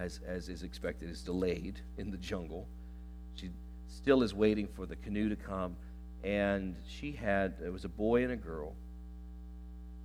as, 0.00 0.18
as 0.26 0.48
is 0.48 0.64
expected, 0.64 1.08
is 1.08 1.22
delayed 1.22 1.78
in 1.96 2.10
the 2.10 2.16
jungle. 2.16 2.66
She 3.36 3.52
still 3.98 4.22
is 4.22 4.32
waiting 4.32 4.68
for 4.68 4.86
the 4.86 4.96
canoe 4.96 5.28
to 5.28 5.36
come. 5.36 5.76
And 6.22 6.76
she 6.86 7.12
had, 7.12 7.54
it 7.64 7.72
was 7.72 7.84
a 7.84 7.88
boy 7.88 8.22
and 8.22 8.32
a 8.32 8.36
girl. 8.36 8.74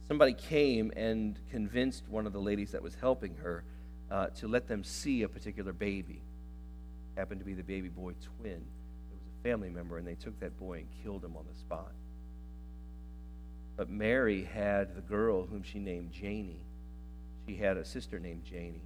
Somebody 0.07 0.33
came 0.33 0.91
and 0.95 1.39
convinced 1.51 2.03
one 2.09 2.25
of 2.25 2.33
the 2.33 2.41
ladies 2.41 2.71
that 2.71 2.81
was 2.81 2.95
helping 2.95 3.35
her 3.35 3.63
uh, 4.11 4.27
to 4.27 4.47
let 4.47 4.67
them 4.67 4.83
see 4.83 5.21
a 5.21 5.29
particular 5.29 5.71
baby. 5.71 6.21
Happened 7.15 7.39
to 7.39 7.45
be 7.45 7.53
the 7.53 7.63
baby 7.63 7.89
boy 7.89 8.13
twin. 8.39 8.51
It 8.51 9.13
was 9.13 9.21
a 9.39 9.43
family 9.47 9.69
member, 9.69 9.97
and 9.97 10.07
they 10.07 10.15
took 10.15 10.39
that 10.39 10.59
boy 10.59 10.79
and 10.79 10.87
killed 11.03 11.23
him 11.23 11.37
on 11.37 11.45
the 11.51 11.57
spot. 11.57 11.91
But 13.77 13.89
Mary 13.89 14.43
had 14.43 14.95
the 14.95 15.01
girl 15.01 15.45
whom 15.45 15.63
she 15.63 15.79
named 15.79 16.11
Janie. 16.11 16.65
She 17.47 17.55
had 17.55 17.77
a 17.77 17.85
sister 17.85 18.19
named 18.19 18.43
Janie. 18.43 18.83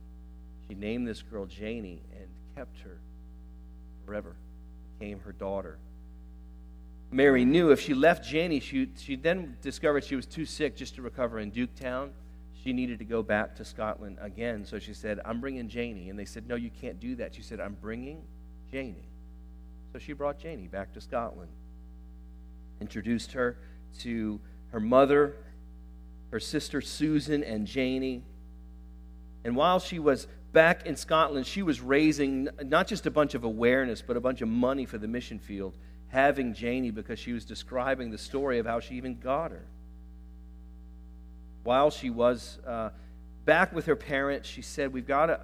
She 0.67 0.75
named 0.75 1.07
this 1.07 1.21
girl 1.21 1.45
Janie 1.45 2.01
and 2.11 2.27
kept 2.55 2.79
her 2.81 2.99
forever, 4.05 4.35
became 4.97 5.19
her 5.21 5.31
daughter. 5.31 5.77
Mary 7.11 7.45
knew 7.45 7.71
if 7.71 7.79
she 7.79 7.93
left 7.93 8.25
Janie, 8.25 8.59
she, 8.59 8.89
she 8.97 9.15
then 9.15 9.57
discovered 9.61 10.03
she 10.03 10.15
was 10.15 10.25
too 10.25 10.45
sick 10.45 10.75
just 10.75 10.95
to 10.95 11.01
recover 11.01 11.39
in 11.39 11.51
Duketown. 11.51 12.09
She 12.63 12.73
needed 12.73 12.99
to 12.99 13.05
go 13.05 13.23
back 13.23 13.55
to 13.57 13.65
Scotland 13.65 14.17
again. 14.19 14.65
So 14.65 14.77
she 14.77 14.93
said, 14.93 15.21
I'm 15.23 15.39
bringing 15.39 15.69
Janie. 15.69 16.09
And 16.09 16.19
they 16.19 16.25
said, 16.25 16.47
No, 16.47 16.55
you 16.55 16.69
can't 16.69 16.99
do 16.99 17.15
that. 17.15 17.33
She 17.33 17.41
said, 17.41 17.61
I'm 17.61 17.77
bringing 17.79 18.23
Janie. 18.69 19.07
So 19.93 19.99
she 19.99 20.11
brought 20.11 20.37
Janie 20.37 20.67
back 20.67 20.93
to 20.93 21.01
Scotland, 21.01 21.51
introduced 22.81 23.31
her 23.31 23.57
to 23.99 24.39
her 24.71 24.81
mother, 24.81 25.37
her 26.31 26.41
sister 26.41 26.81
Susan, 26.81 27.41
and 27.41 27.65
Janie. 27.65 28.23
And 29.45 29.55
while 29.55 29.79
she 29.79 29.97
was 29.97 30.27
back 30.53 30.85
in 30.85 30.95
Scotland, 30.95 31.45
she 31.45 31.61
was 31.61 31.81
raising 31.81 32.49
not 32.63 32.87
just 32.87 33.05
a 33.05 33.11
bunch 33.11 33.35
of 33.35 33.43
awareness, 33.43 34.01
but 34.01 34.17
a 34.17 34.21
bunch 34.21 34.41
of 34.41 34.47
money 34.47 34.85
for 34.85 34.97
the 34.97 35.07
mission 35.07 35.39
field, 35.39 35.77
having 36.07 36.53
Janie 36.53 36.91
because 36.91 37.19
she 37.19 37.33
was 37.33 37.45
describing 37.45 38.11
the 38.11 38.17
story 38.17 38.59
of 38.59 38.65
how 38.65 38.79
she 38.79 38.95
even 38.95 39.19
got 39.19 39.51
her. 39.51 39.65
While 41.63 41.91
she 41.91 42.09
was 42.09 42.59
uh, 42.65 42.89
back 43.45 43.73
with 43.73 43.85
her 43.87 43.95
parents, 43.95 44.47
she 44.47 44.61
said, 44.61 44.93
We've 44.93 45.07
got 45.07 45.27
to, 45.27 45.39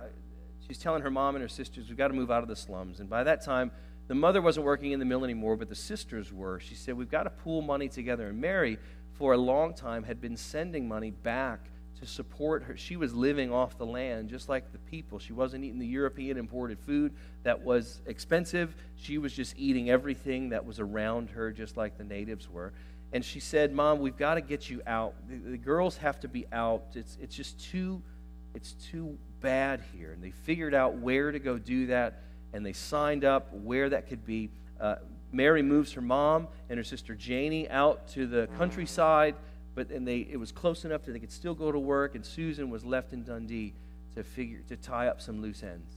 she's 0.67 0.77
telling 0.77 1.01
her 1.01 1.11
mom 1.11 1.35
and 1.35 1.41
her 1.41 1.49
sisters, 1.49 1.89
We've 1.89 1.97
got 1.97 2.07
to 2.07 2.13
move 2.13 2.31
out 2.31 2.43
of 2.43 2.47
the 2.47 2.55
slums. 2.55 2.99
And 2.99 3.09
by 3.09 3.23
that 3.25 3.43
time, 3.43 3.71
the 4.07 4.15
mother 4.15 4.41
wasn't 4.41 4.65
working 4.65 4.91
in 4.91 4.99
the 4.99 5.05
mill 5.05 5.23
anymore, 5.23 5.55
but 5.57 5.69
the 5.69 5.75
sisters 5.75 6.31
were. 6.31 6.59
She 6.59 6.75
said, 6.75 6.95
We've 6.95 7.11
got 7.11 7.23
to 7.23 7.29
pool 7.29 7.61
money 7.61 7.89
together. 7.89 8.29
And 8.29 8.39
Mary, 8.39 8.77
for 9.17 9.33
a 9.33 9.37
long 9.37 9.73
time, 9.73 10.03
had 10.03 10.21
been 10.21 10.37
sending 10.37 10.87
money 10.87 11.11
back 11.11 11.69
to 12.03 12.09
support 12.09 12.63
her. 12.63 12.75
She 12.75 12.97
was 12.97 13.13
living 13.13 13.51
off 13.51 13.77
the 13.77 13.85
land 13.85 14.29
just 14.29 14.49
like 14.49 14.71
the 14.71 14.77
people. 14.77 15.19
She 15.19 15.33
wasn't 15.33 15.63
eating 15.63 15.79
the 15.79 15.87
European 15.87 16.37
imported 16.37 16.79
food 16.79 17.13
that 17.43 17.61
was 17.61 18.01
expensive. 18.05 18.75
She 18.95 19.17
was 19.17 19.33
just 19.33 19.55
eating 19.57 19.89
everything 19.89 20.49
that 20.49 20.65
was 20.65 20.79
around 20.79 21.29
her, 21.31 21.51
just 21.51 21.77
like 21.77 21.97
the 21.97 22.03
natives 22.03 22.49
were. 22.49 22.73
And 23.13 23.23
she 23.23 23.39
said, 23.39 23.73
Mom, 23.73 23.99
we've 23.99 24.17
got 24.17 24.35
to 24.35 24.41
get 24.41 24.69
you 24.69 24.81
out. 24.85 25.13
The, 25.29 25.51
the 25.51 25.57
girls 25.57 25.97
have 25.97 26.19
to 26.21 26.27
be 26.27 26.45
out. 26.51 26.83
It's, 26.95 27.17
it's 27.21 27.35
just 27.35 27.59
too, 27.59 28.01
it's 28.53 28.73
too 28.73 29.17
bad 29.39 29.81
here. 29.95 30.11
And 30.11 30.23
they 30.23 30.31
figured 30.31 30.73
out 30.73 30.95
where 30.95 31.31
to 31.31 31.39
go 31.39 31.57
do 31.57 31.87
that, 31.87 32.23
and 32.53 32.65
they 32.65 32.73
signed 32.73 33.23
up 33.23 33.53
where 33.53 33.89
that 33.89 34.07
could 34.07 34.25
be. 34.25 34.49
Uh, 34.79 34.95
Mary 35.31 35.61
moves 35.61 35.93
her 35.93 36.01
mom 36.01 36.47
and 36.69 36.77
her 36.77 36.83
sister 36.83 37.15
Janie 37.15 37.69
out 37.69 38.07
to 38.09 38.27
the 38.27 38.47
countryside 38.57 39.35
but 39.75 39.89
and 39.89 40.07
they 40.07 40.27
it 40.29 40.39
was 40.39 40.51
close 40.51 40.85
enough 40.85 41.03
that 41.03 41.13
they 41.13 41.19
could 41.19 41.31
still 41.31 41.55
go 41.55 41.71
to 41.71 41.79
work 41.79 42.15
and 42.15 42.25
susan 42.25 42.69
was 42.69 42.85
left 42.85 43.13
in 43.13 43.23
dundee 43.23 43.73
to 44.15 44.23
figure 44.23 44.59
to 44.67 44.75
tie 44.75 45.07
up 45.07 45.21
some 45.21 45.41
loose 45.41 45.63
ends. 45.63 45.91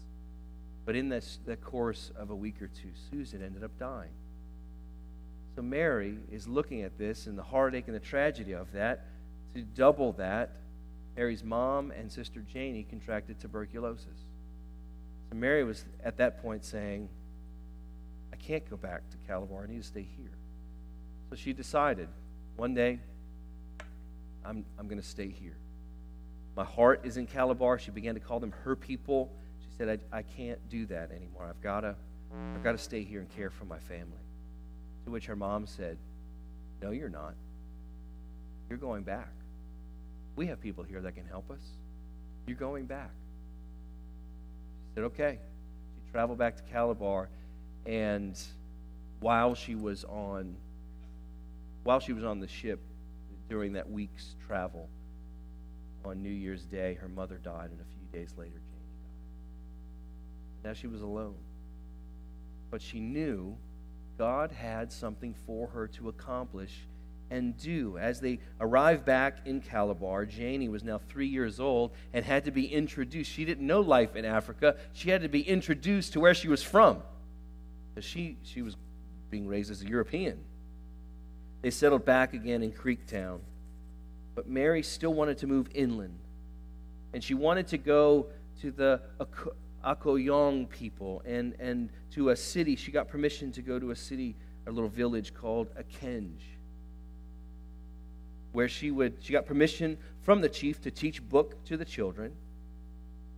But 0.85 0.97
in 0.97 1.09
this 1.09 1.39
the 1.45 1.57
course 1.57 2.11
of 2.17 2.31
a 2.31 2.35
week 2.35 2.63
or 2.63 2.69
two 2.69 2.91
susan 3.11 3.43
ended 3.43 3.63
up 3.63 3.79
dying. 3.79 4.11
So 5.55 5.63
mary 5.63 6.19
is 6.31 6.47
looking 6.47 6.83
at 6.83 6.99
this 6.99 7.27
and 7.27 7.37
the 7.39 7.43
heartache 7.43 7.85
and 7.87 7.95
the 7.95 8.01
tragedy 8.01 8.53
of 8.53 8.73
that. 8.73 9.07
To 9.55 9.63
double 9.63 10.13
that 10.13 10.57
mary's 11.17 11.43
mom 11.43 11.91
and 11.91 12.11
sister 12.13 12.41
janie 12.41 12.87
contracted 12.89 13.41
tuberculosis. 13.41 14.25
So 15.31 15.37
mary 15.37 15.65
was 15.65 15.85
at 16.05 16.17
that 16.19 16.41
point 16.43 16.65
saying 16.65 17.09
i 18.33 18.37
can't 18.37 18.69
go 18.69 18.77
back 18.77 19.09
to 19.11 19.17
calabar. 19.27 19.65
I 19.65 19.67
need 19.67 19.83
to 19.83 19.87
stay 19.87 20.07
here. 20.17 20.33
So 21.29 21.37
she 21.37 21.53
decided 21.53 22.09
one 22.57 22.75
day 22.75 23.01
I'm, 24.47 24.65
I'm 24.79 24.87
going 24.89 25.01
to 25.01 25.07
stay 25.07 25.29
here. 25.29 25.57
My 26.57 26.65
heart 26.65 27.01
is 27.05 27.17
in 27.17 27.27
Calabar. 27.27 27.79
She 27.79 27.91
began 27.91 28.15
to 28.15 28.21
call 28.21 28.41
them 28.41 28.53
her 28.65 28.77
people. 28.77 29.33
She 29.61 29.69
said, 29.77 30.01
I, 30.13 30.19
I 30.19 30.23
can't 30.23 30.59
do 30.69 30.87
that 30.87 31.11
anymore. 31.11 31.47
I've 31.49 31.63
got 31.63 31.81
to 31.81 31.97
I've 32.55 32.63
got 32.63 32.73
to 32.73 32.79
stay 32.79 33.03
here 33.03 33.21
and 33.21 33.31
care 33.31 33.51
for 33.51 33.65
my 33.65 33.79
family. 33.79 34.19
To 35.05 35.11
which 35.11 35.27
her 35.27 35.37
mom 35.37 35.67
said, 35.67 35.97
No, 36.83 36.91
you're 36.91 37.09
not. 37.09 37.35
You're 38.69 38.79
going 38.79 39.05
back. 39.05 39.33
We 40.35 40.47
have 40.49 40.61
people 40.61 40.85
here 40.85 41.01
that 41.01 41.15
can 41.15 41.27
help 41.27 41.51
us. 41.51 41.63
You're 42.47 42.57
going 42.57 42.87
back. 42.87 43.13
She 44.89 44.95
said, 44.97 45.05
Okay. 45.05 45.39
She 46.05 46.13
traveled 46.13 46.39
back 46.39 46.57
to 46.57 46.63
Calabar, 46.65 47.29
and 47.85 48.39
while 49.21 49.55
she 49.55 49.75
was 49.75 50.05
on 50.05 50.57
while 51.85 52.01
she 52.01 52.13
was 52.13 52.25
on 52.25 52.41
the 52.41 52.49
ship, 52.49 52.81
during 53.49 53.73
that 53.75 53.91
week's 53.91 54.35
travel. 54.47 54.89
On 56.05 56.23
New 56.23 56.31
Year's 56.31 56.65
Day, 56.65 56.95
her 56.95 57.09
mother 57.09 57.39
died, 57.43 57.71
and 57.71 57.81
a 57.81 57.85
few 57.85 58.07
days 58.13 58.33
later, 58.37 58.53
Janie 58.53 58.95
died. 60.63 60.69
Now 60.69 60.73
she 60.73 60.87
was 60.87 61.03
alone. 61.03 61.37
But 62.71 62.81
she 62.83 63.01
knew 63.01 63.57
God 64.19 64.53
had 64.53 64.93
something 64.93 65.35
for 65.47 65.69
her 65.69 65.89
to 65.89 66.09
accomplish 66.09 66.87
and 67.31 67.57
do. 67.57 67.99
As 67.99 68.21
they 68.21 68.39
arrived 68.61 69.05
back 69.05 69.47
in 69.47 69.61
Calabar, 69.61 70.27
Janie 70.27 70.69
was 70.69 70.85
now 70.85 70.99
three 70.99 71.27
years 71.27 71.59
old 71.59 71.93
and 72.13 72.25
had 72.25 72.45
to 72.45 72.51
be 72.51 72.67
introduced. 72.67 73.31
She 73.31 73.45
didn't 73.45 73.67
know 73.67 73.81
life 73.81 74.17
in 74.17 74.25
Africa. 74.25 74.77
She 74.93 75.11
had 75.11 75.23
to 75.23 75.29
be 75.29 75.43
introduced 75.43 76.13
to 76.13 76.21
where 76.21 76.35
she 76.35 76.49
was 76.49 76.63
from. 76.63 77.03
She, 78.01 78.37
she 78.43 78.63
was 78.63 78.77
being 79.31 79.49
raised 79.49 79.71
as 79.71 79.83
a 79.83 79.89
European. 79.89 80.39
They 81.63 81.71
settled 81.71 82.05
back 82.05 82.35
again 82.35 82.63
in 82.63 82.73
Creektown. 82.73 83.41
But 84.35 84.49
Mary 84.49 84.83
still 84.83 85.15
wanted 85.15 85.39
to 85.39 85.47
move 85.47 85.69
inland. 85.75 86.19
And 87.13 87.25
she 87.25 87.35
wanted 87.35 87.67
to 87.69 87.79
go 87.79 88.27
to 88.61 88.71
the 88.71 89.01
Okoyong 89.85 90.69
people 90.69 91.23
and, 91.25 91.55
and 91.59 91.89
to 92.13 92.31
a 92.31 92.37
city. 92.37 92.77
She 92.77 92.91
got 92.93 93.09
permission 93.09 93.53
to 93.53 93.63
go 93.63 93.79
to 93.79 93.91
a 93.91 93.97
city, 93.97 94.37
a 94.67 94.71
little 94.71 94.91
village 94.91 95.33
called 95.33 95.69
Ekenge, 95.77 96.43
where 98.53 98.69
she 98.69 98.91
would 98.91 99.15
she 99.21 99.33
got 99.33 99.47
permission 99.47 99.97
from 100.23 100.41
the 100.41 100.49
chief 100.49 100.81
to 100.83 100.91
teach 100.91 101.27
book 101.27 101.65
to 101.65 101.77
the 101.77 101.85
children 101.85 102.33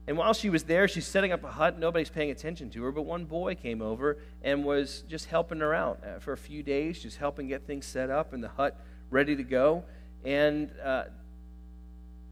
and 0.09 0.17
while 0.17 0.33
she 0.33 0.49
was 0.49 0.65
there, 0.65 0.89
she's 0.89 1.07
setting 1.07 1.33
up 1.33 1.45
a 1.45 1.51
hut. 1.51 1.79
Nobody's 1.79 2.09
paying 2.09 2.31
attention 2.31 2.71
to 2.71 2.83
her, 2.85 2.93
but 2.93 3.03
one 3.03 3.27
boy 3.27 3.55
came 3.55 3.83
over 3.83 4.17
and 4.43 4.65
was 4.65 5.03
just 5.07 5.27
helping 5.27 5.61
her 5.61 5.75
out 5.75 6.03
uh, 6.03 6.19
for 6.19 6.33
a 6.33 6.37
few 6.39 6.63
days, 6.63 7.03
just 7.03 7.19
helping 7.19 7.47
get 7.47 7.67
things 7.67 7.85
set 7.85 8.09
up 8.09 8.33
and 8.33 8.43
the 8.43 8.49
hut 8.49 8.81
ready 9.11 9.37
to 9.37 9.43
go. 9.43 9.85
And 10.25 10.73
uh, 10.83 11.05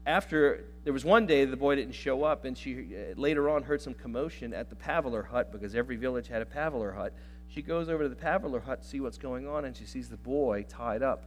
after 0.07 0.65
there 0.85 0.91
was 0.91 1.05
one 1.05 1.27
day 1.27 1.45
the 1.45 1.55
boy 1.55 1.75
didn't 1.75 1.93
show 1.93 2.23
up, 2.23 2.45
and 2.45 2.57
she 2.57 2.95
uh, 2.95 3.13
later 3.15 3.47
on 3.47 3.61
heard 3.61 3.79
some 3.79 3.93
commotion 3.93 4.55
at 4.55 4.71
the 4.71 4.75
Palaver 4.75 5.21
hut 5.21 5.51
because 5.51 5.75
every 5.75 5.97
village 5.97 6.27
had 6.27 6.41
a 6.41 6.47
Palaver 6.47 6.93
hut. 6.93 7.13
She 7.47 7.61
goes 7.61 7.89
over 7.89 8.01
to 8.01 8.09
the 8.09 8.15
Palaver 8.15 8.59
hut 8.59 8.81
to 8.81 8.87
see 8.87 9.01
what's 9.01 9.19
going 9.19 9.47
on, 9.47 9.65
and 9.65 9.77
she 9.77 9.85
sees 9.85 10.09
the 10.09 10.17
boy 10.17 10.65
tied 10.67 11.03
up, 11.03 11.25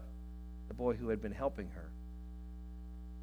the 0.67 0.75
boy 0.75 0.95
who 0.95 1.11
had 1.11 1.23
been 1.23 1.31
helping 1.31 1.69
her. 1.69 1.93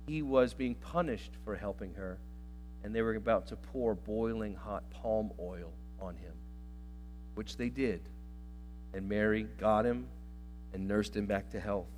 He 0.07 0.21
was 0.21 0.53
being 0.53 0.75
punished 0.75 1.33
for 1.43 1.57
helping 1.57 1.95
her 1.95 2.19
and 2.87 2.95
they 2.95 3.01
were 3.01 3.15
about 3.15 3.47
to 3.47 3.57
pour 3.57 3.95
boiling 3.95 4.55
hot 4.55 4.89
palm 4.91 5.29
oil 5.41 5.73
on 5.99 6.15
him, 6.15 6.31
which 7.35 7.57
they 7.57 7.67
did. 7.67 7.99
And 8.93 9.09
Mary 9.09 9.45
got 9.59 9.85
him 9.85 10.07
and 10.73 10.87
nursed 10.87 11.13
him 11.13 11.25
back 11.25 11.49
to 11.49 11.59
health. 11.59 11.89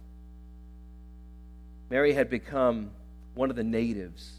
Mary 1.92 2.12
had 2.12 2.28
become 2.28 2.90
one 3.36 3.52
of 3.52 3.56
the 3.56 3.64
natives 3.64 4.34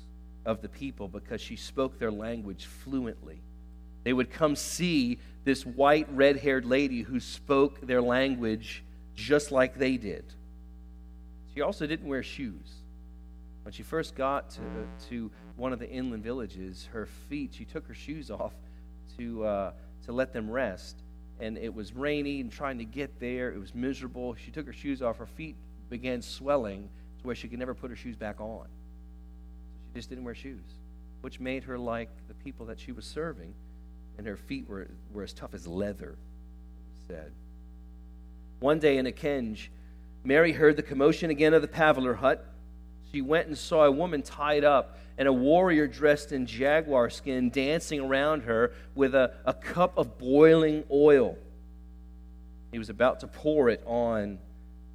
of 0.44 0.60
the 0.60 0.68
people 0.68 1.06
because 1.06 1.40
she 1.40 1.54
spoke 1.54 2.00
their 2.00 2.10
language 2.10 2.66
fluently. 2.66 3.40
They 4.02 4.12
would 4.12 4.32
come 4.32 4.56
see 4.56 5.20
this 5.44 5.64
white, 5.64 6.08
red 6.10 6.36
haired 6.36 6.64
lady 6.64 7.02
who 7.02 7.20
spoke 7.20 7.80
their 7.80 8.02
language 8.02 8.82
just 9.14 9.52
like 9.52 9.78
they 9.78 9.96
did. 9.96 10.24
She 11.54 11.60
also 11.60 11.86
didn't 11.86 12.08
wear 12.08 12.24
shoes. 12.24 12.79
When 13.62 13.72
she 13.72 13.82
first 13.82 14.14
got 14.14 14.50
to, 14.50 14.60
to 15.10 15.30
one 15.56 15.72
of 15.72 15.78
the 15.78 15.88
inland 15.88 16.22
villages, 16.22 16.88
her 16.92 17.06
feet, 17.06 17.54
she 17.54 17.64
took 17.64 17.86
her 17.86 17.94
shoes 17.94 18.30
off 18.30 18.54
to, 19.18 19.44
uh, 19.44 19.72
to 20.06 20.12
let 20.12 20.32
them 20.32 20.50
rest. 20.50 21.02
And 21.40 21.58
it 21.58 21.74
was 21.74 21.94
rainy 21.94 22.40
and 22.40 22.50
trying 22.50 22.78
to 22.78 22.84
get 22.84 23.20
there. 23.20 23.52
It 23.52 23.58
was 23.58 23.74
miserable. 23.74 24.34
She 24.34 24.50
took 24.50 24.66
her 24.66 24.72
shoes 24.72 25.02
off. 25.02 25.18
Her 25.18 25.26
feet 25.26 25.56
began 25.88 26.22
swelling 26.22 26.88
to 27.20 27.26
where 27.26 27.34
she 27.34 27.48
could 27.48 27.58
never 27.58 27.74
put 27.74 27.90
her 27.90 27.96
shoes 27.96 28.16
back 28.16 28.40
on. 28.40 28.66
So 28.66 29.88
she 29.88 29.94
just 29.94 30.08
didn't 30.08 30.24
wear 30.24 30.34
shoes, 30.34 30.64
which 31.20 31.40
made 31.40 31.64
her 31.64 31.78
like 31.78 32.10
the 32.28 32.34
people 32.34 32.66
that 32.66 32.80
she 32.80 32.92
was 32.92 33.04
serving. 33.04 33.54
And 34.18 34.26
her 34.26 34.36
feet 34.36 34.68
were, 34.68 34.88
were 35.12 35.22
as 35.22 35.32
tough 35.32 35.54
as 35.54 35.66
leather. 35.66 36.16
said. 37.08 37.32
One 38.60 38.78
day 38.78 38.98
in 38.98 39.06
a 39.06 39.12
Ekenge, 39.12 39.68
Mary 40.22 40.52
heard 40.52 40.76
the 40.76 40.82
commotion 40.82 41.30
again 41.30 41.54
of 41.54 41.62
the 41.62 41.68
Palaver 41.68 42.14
hut. 42.14 42.46
She 43.12 43.22
went 43.22 43.48
and 43.48 43.58
saw 43.58 43.84
a 43.84 43.90
woman 43.90 44.22
tied 44.22 44.64
up 44.64 44.98
and 45.18 45.26
a 45.28 45.32
warrior 45.32 45.86
dressed 45.86 46.32
in 46.32 46.46
jaguar 46.46 47.10
skin 47.10 47.50
dancing 47.50 48.00
around 48.00 48.42
her 48.44 48.72
with 48.94 49.14
a, 49.14 49.34
a 49.44 49.52
cup 49.52 49.98
of 49.98 50.16
boiling 50.16 50.84
oil. 50.90 51.36
He 52.72 52.78
was 52.78 52.88
about 52.88 53.20
to 53.20 53.26
pour 53.26 53.68
it 53.68 53.82
on 53.84 54.38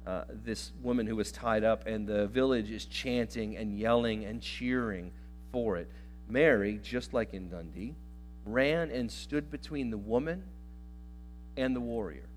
uh, 0.06 0.24
this 0.30 0.72
woman 0.82 1.06
who 1.06 1.16
was 1.16 1.30
tied 1.30 1.64
up, 1.64 1.86
and 1.86 2.06
the 2.06 2.26
village 2.28 2.70
is 2.70 2.86
chanting 2.86 3.56
and 3.56 3.78
yelling 3.78 4.24
and 4.24 4.40
cheering 4.40 5.12
for 5.52 5.76
it. 5.76 5.90
Mary, 6.28 6.80
just 6.82 7.12
like 7.12 7.34
in 7.34 7.48
Dundee, 7.48 7.94
ran 8.44 8.90
and 8.90 9.10
stood 9.10 9.50
between 9.50 9.90
the 9.90 9.98
woman 9.98 10.42
and 11.56 11.74
the 11.74 11.80
warrior. 11.80 12.28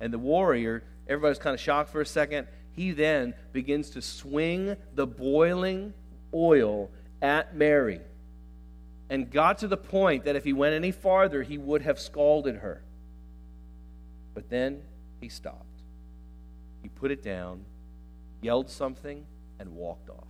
And 0.00 0.12
the 0.12 0.18
warrior, 0.18 0.84
everybody's 1.08 1.38
kind 1.38 1.54
of 1.54 1.60
shocked 1.60 1.90
for 1.90 2.00
a 2.00 2.06
second. 2.06 2.46
He 2.78 2.92
then 2.92 3.34
begins 3.52 3.90
to 3.90 4.00
swing 4.00 4.76
the 4.94 5.04
boiling 5.04 5.94
oil 6.32 6.92
at 7.20 7.56
Mary 7.56 7.98
and 9.10 9.28
got 9.28 9.58
to 9.58 9.66
the 9.66 9.76
point 9.76 10.26
that 10.26 10.36
if 10.36 10.44
he 10.44 10.52
went 10.52 10.76
any 10.76 10.92
farther, 10.92 11.42
he 11.42 11.58
would 11.58 11.82
have 11.82 11.98
scalded 11.98 12.54
her. 12.54 12.84
But 14.32 14.48
then 14.48 14.82
he 15.20 15.28
stopped. 15.28 15.64
He 16.80 16.88
put 16.88 17.10
it 17.10 17.20
down, 17.20 17.64
yelled 18.42 18.70
something, 18.70 19.26
and 19.58 19.74
walked 19.74 20.08
off. 20.08 20.28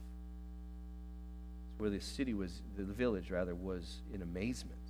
It's 1.72 1.80
where 1.80 1.90
the 1.90 2.00
city 2.00 2.32
was, 2.32 2.62
the 2.78 2.84
village 2.84 3.30
rather, 3.30 3.54
was 3.54 4.00
in 4.14 4.22
amazement. 4.22 4.80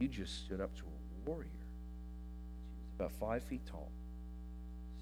You 0.00 0.08
just 0.08 0.44
stood 0.44 0.60
up 0.60 0.74
to 0.74 0.82
a 0.82 1.30
warrior. 1.30 1.46
She 1.46 2.80
was 2.82 2.94
about 2.98 3.12
five 3.12 3.44
feet 3.44 3.64
tall, 3.64 3.92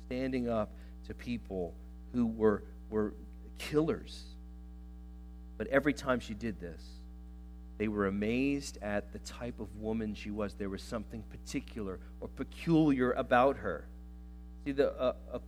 standing 0.07 0.51
up 0.51 0.71
to 1.07 1.15
people 1.15 1.75
who 2.13 2.27
were, 2.27 2.65
were 2.91 3.15
killers. 3.59 4.25
But 5.57 5.69
every 5.69 5.93
time 5.93 6.21
she 6.21 6.35
did 6.35 6.61
this, 6.61 6.83
they 7.79 7.89
were 7.89 8.07
amazed 8.07 8.79
at 8.83 9.13
the 9.13 9.19
type 9.21 9.59
of 9.61 9.75
woman 9.77 10.15
she 10.15 10.31
was. 10.31 10.55
There 10.55 10.71
was 10.71 10.83
something 10.83 11.23
particular 11.25 11.99
or 12.21 12.29
peculiar 12.29 13.13
about 13.13 13.57
her. 13.59 13.89
See, 14.65 14.73
the 14.73 14.93
uh, 14.93 15.15
uh, 15.33 15.39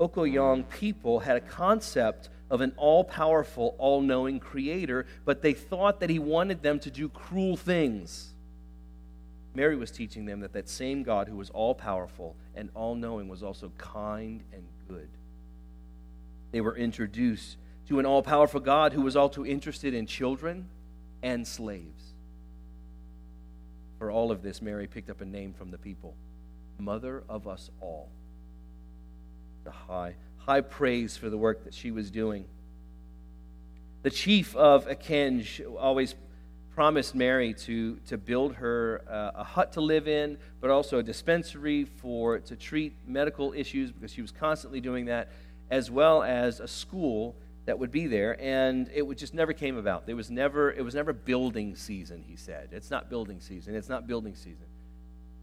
Okoyong 0.00 0.68
people 0.68 1.20
had 1.20 1.36
a 1.36 1.40
concept 1.40 2.30
of 2.50 2.60
an 2.60 2.72
all 2.76 3.04
powerful, 3.04 3.74
all 3.78 4.00
knowing 4.00 4.40
creator, 4.40 5.06
but 5.24 5.42
they 5.42 5.52
thought 5.52 6.00
that 6.00 6.10
he 6.10 6.18
wanted 6.18 6.62
them 6.62 6.78
to 6.80 6.90
do 6.90 7.08
cruel 7.08 7.56
things. 7.56 8.32
Mary 9.54 9.76
was 9.76 9.90
teaching 9.90 10.26
them 10.26 10.40
that 10.40 10.52
that 10.52 10.68
same 10.68 11.02
God 11.02 11.28
who 11.28 11.36
was 11.36 11.50
all 11.50 11.74
powerful 11.74 12.36
and 12.54 12.68
all 12.74 12.94
knowing 12.94 13.28
was 13.28 13.42
also 13.42 13.72
kind 13.78 14.42
and 14.52 14.64
good. 14.88 15.08
They 16.52 16.60
were 16.60 16.76
introduced 16.76 17.56
to 17.88 17.98
an 17.98 18.06
all 18.06 18.22
powerful 18.22 18.60
God 18.60 18.92
who 18.92 19.02
was 19.02 19.16
also 19.16 19.44
interested 19.44 19.94
in 19.94 20.06
children 20.06 20.68
and 21.22 21.46
slaves. 21.46 22.14
For 23.98 24.10
all 24.10 24.30
of 24.30 24.42
this, 24.42 24.60
Mary 24.60 24.86
picked 24.86 25.10
up 25.10 25.20
a 25.20 25.24
name 25.24 25.52
from 25.52 25.70
the 25.70 25.78
people 25.78 26.14
Mother 26.78 27.22
of 27.28 27.48
us 27.48 27.70
all. 27.80 28.10
The 29.64 29.70
high, 29.70 30.14
high 30.38 30.60
praise 30.60 31.16
for 31.16 31.30
the 31.30 31.38
work 31.38 31.64
that 31.64 31.74
she 31.74 31.90
was 31.90 32.10
doing. 32.10 32.44
The 34.02 34.10
chief 34.10 34.54
of 34.54 34.86
Ekenge 34.86 35.62
always 35.78 36.14
promised 36.76 37.14
Mary 37.14 37.54
to, 37.54 37.96
to 38.06 38.18
build 38.18 38.54
her 38.54 39.00
uh, 39.08 39.40
a 39.40 39.42
hut 39.42 39.72
to 39.72 39.80
live 39.80 40.06
in, 40.06 40.36
but 40.60 40.68
also 40.68 40.98
a 40.98 41.02
dispensary 41.02 41.84
for 41.86 42.38
to 42.38 42.54
treat 42.54 42.92
medical 43.06 43.54
issues 43.54 43.90
because 43.90 44.12
she 44.12 44.20
was 44.20 44.30
constantly 44.30 44.78
doing 44.78 45.06
that, 45.06 45.30
as 45.70 45.90
well 45.90 46.22
as 46.22 46.60
a 46.60 46.68
school 46.68 47.34
that 47.64 47.78
would 47.78 47.90
be 47.90 48.06
there, 48.06 48.38
and 48.42 48.90
it 48.92 49.00
would 49.00 49.16
just 49.16 49.32
never 49.32 49.54
came 49.54 49.78
about. 49.78 50.04
It 50.06 50.12
was 50.12 50.30
never 50.30 50.70
it 50.70 50.84
was 50.84 50.94
never 50.94 51.14
building 51.14 51.74
season. 51.76 52.22
He 52.28 52.36
said, 52.36 52.68
"It's 52.72 52.90
not 52.90 53.08
building 53.08 53.40
season. 53.40 53.74
It's 53.74 53.88
not 53.88 54.06
building 54.06 54.34
season." 54.34 54.66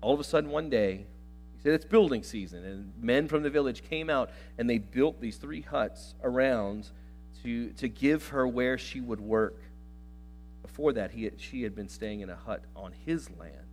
All 0.01 0.13
of 0.13 0.19
a 0.19 0.23
sudden, 0.23 0.51
one 0.51 0.69
day, 0.69 1.07
he 1.55 1.63
said, 1.63 1.73
"It's 1.73 1.83
building 1.83 2.21
season," 2.21 2.63
and 2.63 2.93
men 3.01 3.27
from 3.27 3.41
the 3.41 3.49
village 3.49 3.81
came 3.81 4.07
out 4.07 4.29
and 4.59 4.69
they 4.69 4.77
built 4.77 5.19
these 5.19 5.37
three 5.37 5.61
huts 5.61 6.13
around 6.21 6.91
to 7.41 7.71
to 7.71 7.89
give 7.89 8.27
her 8.27 8.47
where 8.47 8.77
she 8.77 9.01
would 9.01 9.19
work. 9.19 9.59
Before 10.63 10.93
that, 10.93 11.11
he 11.11 11.25
had, 11.25 11.39
she 11.39 11.61
had 11.61 11.75
been 11.75 11.89
staying 11.89 12.21
in 12.21 12.31
a 12.31 12.35
hut 12.35 12.63
on 12.75 12.93
his 13.05 13.29
land. 13.37 13.67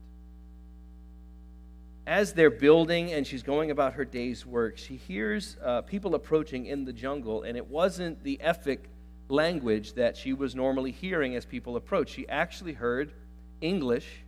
As 2.07 2.33
they're 2.33 2.51
building 2.51 3.13
and 3.13 3.27
she's 3.27 3.43
going 3.43 3.71
about 3.71 3.95
her 3.95 4.05
day's 4.05 4.45
work, 4.45 4.77
she 4.77 4.97
hears 4.97 5.57
uh, 5.65 5.83
people 5.83 6.15
approaching 6.15 6.67
in 6.67 6.85
the 6.85 6.93
jungle, 6.93 7.45
and 7.45 7.57
it 7.57 7.67
wasn't 7.67 8.23
the 8.25 8.39
Efik 8.45 8.81
language 9.29 9.95
that 9.95 10.17
she 10.17 10.33
was 10.33 10.55
normally 10.57 10.91
hearing 10.91 11.37
as 11.37 11.45
people 11.47 11.77
approached. 11.77 12.13
She 12.13 12.29
actually 12.29 12.73
heard 12.73 13.13
English, 13.61 14.25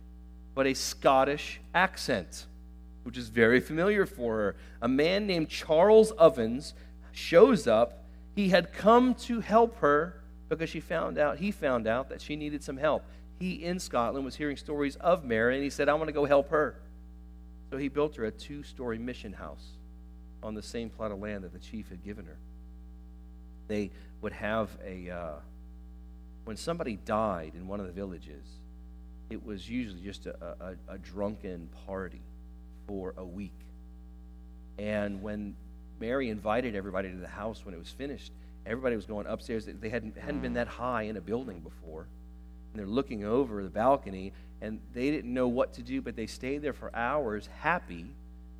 but 0.55 0.65
a 0.65 0.73
Scottish 0.73 1.59
accent, 1.75 2.45
which 3.03 3.17
is 3.17 3.27
very 3.27 3.59
familiar 3.59 4.05
for 4.05 4.37
her. 4.37 4.55
A 4.81 4.87
man 4.87 5.27
named 5.27 5.49
Charles 5.49 6.11
Ovens 6.11 6.73
shows 7.11 7.67
up. 7.67 8.05
He 8.35 8.49
had 8.49 8.71
come 8.71 9.13
to 9.15 9.41
help 9.41 9.77
her 9.79 10.22
because 10.57 10.69
she 10.69 10.79
found 10.79 11.17
out, 11.17 11.37
he 11.37 11.51
found 11.51 11.87
out 11.87 12.09
that 12.09 12.21
she 12.21 12.35
needed 12.35 12.63
some 12.63 12.77
help. 12.77 13.03
He 13.39 13.63
in 13.63 13.79
Scotland 13.79 14.25
was 14.25 14.35
hearing 14.35 14.57
stories 14.57 14.95
of 14.97 15.23
Mary, 15.23 15.55
and 15.55 15.63
he 15.63 15.69
said, 15.69 15.89
I 15.89 15.93
want 15.93 16.07
to 16.07 16.13
go 16.13 16.25
help 16.25 16.49
her. 16.49 16.75
So 17.69 17.77
he 17.77 17.87
built 17.87 18.15
her 18.17 18.25
a 18.25 18.31
two 18.31 18.63
story 18.63 18.97
mission 18.97 19.33
house 19.33 19.65
on 20.43 20.53
the 20.53 20.61
same 20.61 20.89
plot 20.89 21.11
of 21.11 21.19
land 21.19 21.43
that 21.43 21.53
the 21.53 21.59
chief 21.59 21.89
had 21.89 22.03
given 22.03 22.25
her. 22.25 22.37
They 23.67 23.91
would 24.21 24.33
have 24.33 24.69
a, 24.85 25.09
uh, 25.09 25.31
when 26.45 26.57
somebody 26.57 26.97
died 26.97 27.53
in 27.55 27.67
one 27.67 27.79
of 27.79 27.87
the 27.87 27.91
villages, 27.91 28.45
it 29.29 29.43
was 29.43 29.67
usually 29.67 30.01
just 30.01 30.25
a, 30.25 30.55
a, 30.59 30.93
a 30.93 30.97
drunken 30.97 31.69
party 31.87 32.21
for 32.87 33.13
a 33.17 33.25
week. 33.25 33.57
And 34.77 35.21
when 35.21 35.55
Mary 35.99 36.29
invited 36.29 36.75
everybody 36.75 37.09
to 37.09 37.17
the 37.17 37.27
house 37.27 37.65
when 37.65 37.73
it 37.73 37.79
was 37.79 37.89
finished, 37.89 38.31
Everybody 38.65 38.95
was 38.95 39.05
going 39.05 39.27
upstairs. 39.27 39.65
They 39.65 39.89
hadn't, 39.89 40.17
hadn't 40.17 40.41
been 40.41 40.53
that 40.53 40.67
mm. 40.67 40.71
high 40.71 41.03
in 41.03 41.17
a 41.17 41.21
building 41.21 41.59
before. 41.59 42.07
And 42.71 42.79
they're 42.79 42.87
looking 42.87 43.23
over 43.23 43.63
the 43.63 43.69
balcony, 43.69 44.33
and 44.61 44.79
they 44.93 45.11
didn't 45.11 45.33
know 45.33 45.47
what 45.47 45.73
to 45.73 45.81
do, 45.81 46.01
but 46.01 46.15
they 46.15 46.25
stayed 46.25 46.61
there 46.61 46.73
for 46.73 46.95
hours 46.95 47.49
happy. 47.59 48.15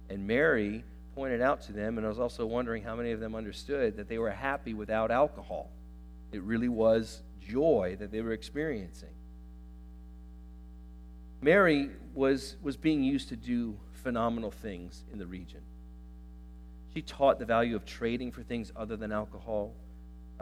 And 0.09 0.27
Mary 0.27 0.83
pointed 1.15 1.41
out 1.41 1.61
to 1.63 1.71
them, 1.71 1.97
and 1.97 2.05
I 2.05 2.09
was 2.09 2.19
also 2.19 2.45
wondering 2.45 2.83
how 2.83 2.95
many 2.95 3.11
of 3.11 3.19
them 3.19 3.35
understood 3.35 3.97
that 3.97 4.09
they 4.09 4.17
were 4.17 4.31
happy 4.31 4.73
without 4.73 5.11
alcohol. 5.11 5.69
It 6.31 6.41
really 6.43 6.69
was 6.69 7.21
joy 7.39 7.95
that 7.99 8.11
they 8.11 8.21
were 8.21 8.33
experiencing. 8.33 9.09
Mary 11.41 11.89
was, 12.13 12.55
was 12.61 12.77
being 12.77 13.03
used 13.03 13.29
to 13.29 13.35
do 13.35 13.77
phenomenal 13.91 14.51
things 14.51 15.03
in 15.11 15.19
the 15.19 15.25
region. 15.25 15.61
She 16.93 17.01
taught 17.01 17.39
the 17.39 17.45
value 17.45 17.75
of 17.75 17.85
trading 17.85 18.31
for 18.31 18.43
things 18.43 18.71
other 18.75 18.95
than 18.95 19.11
alcohol. 19.11 19.73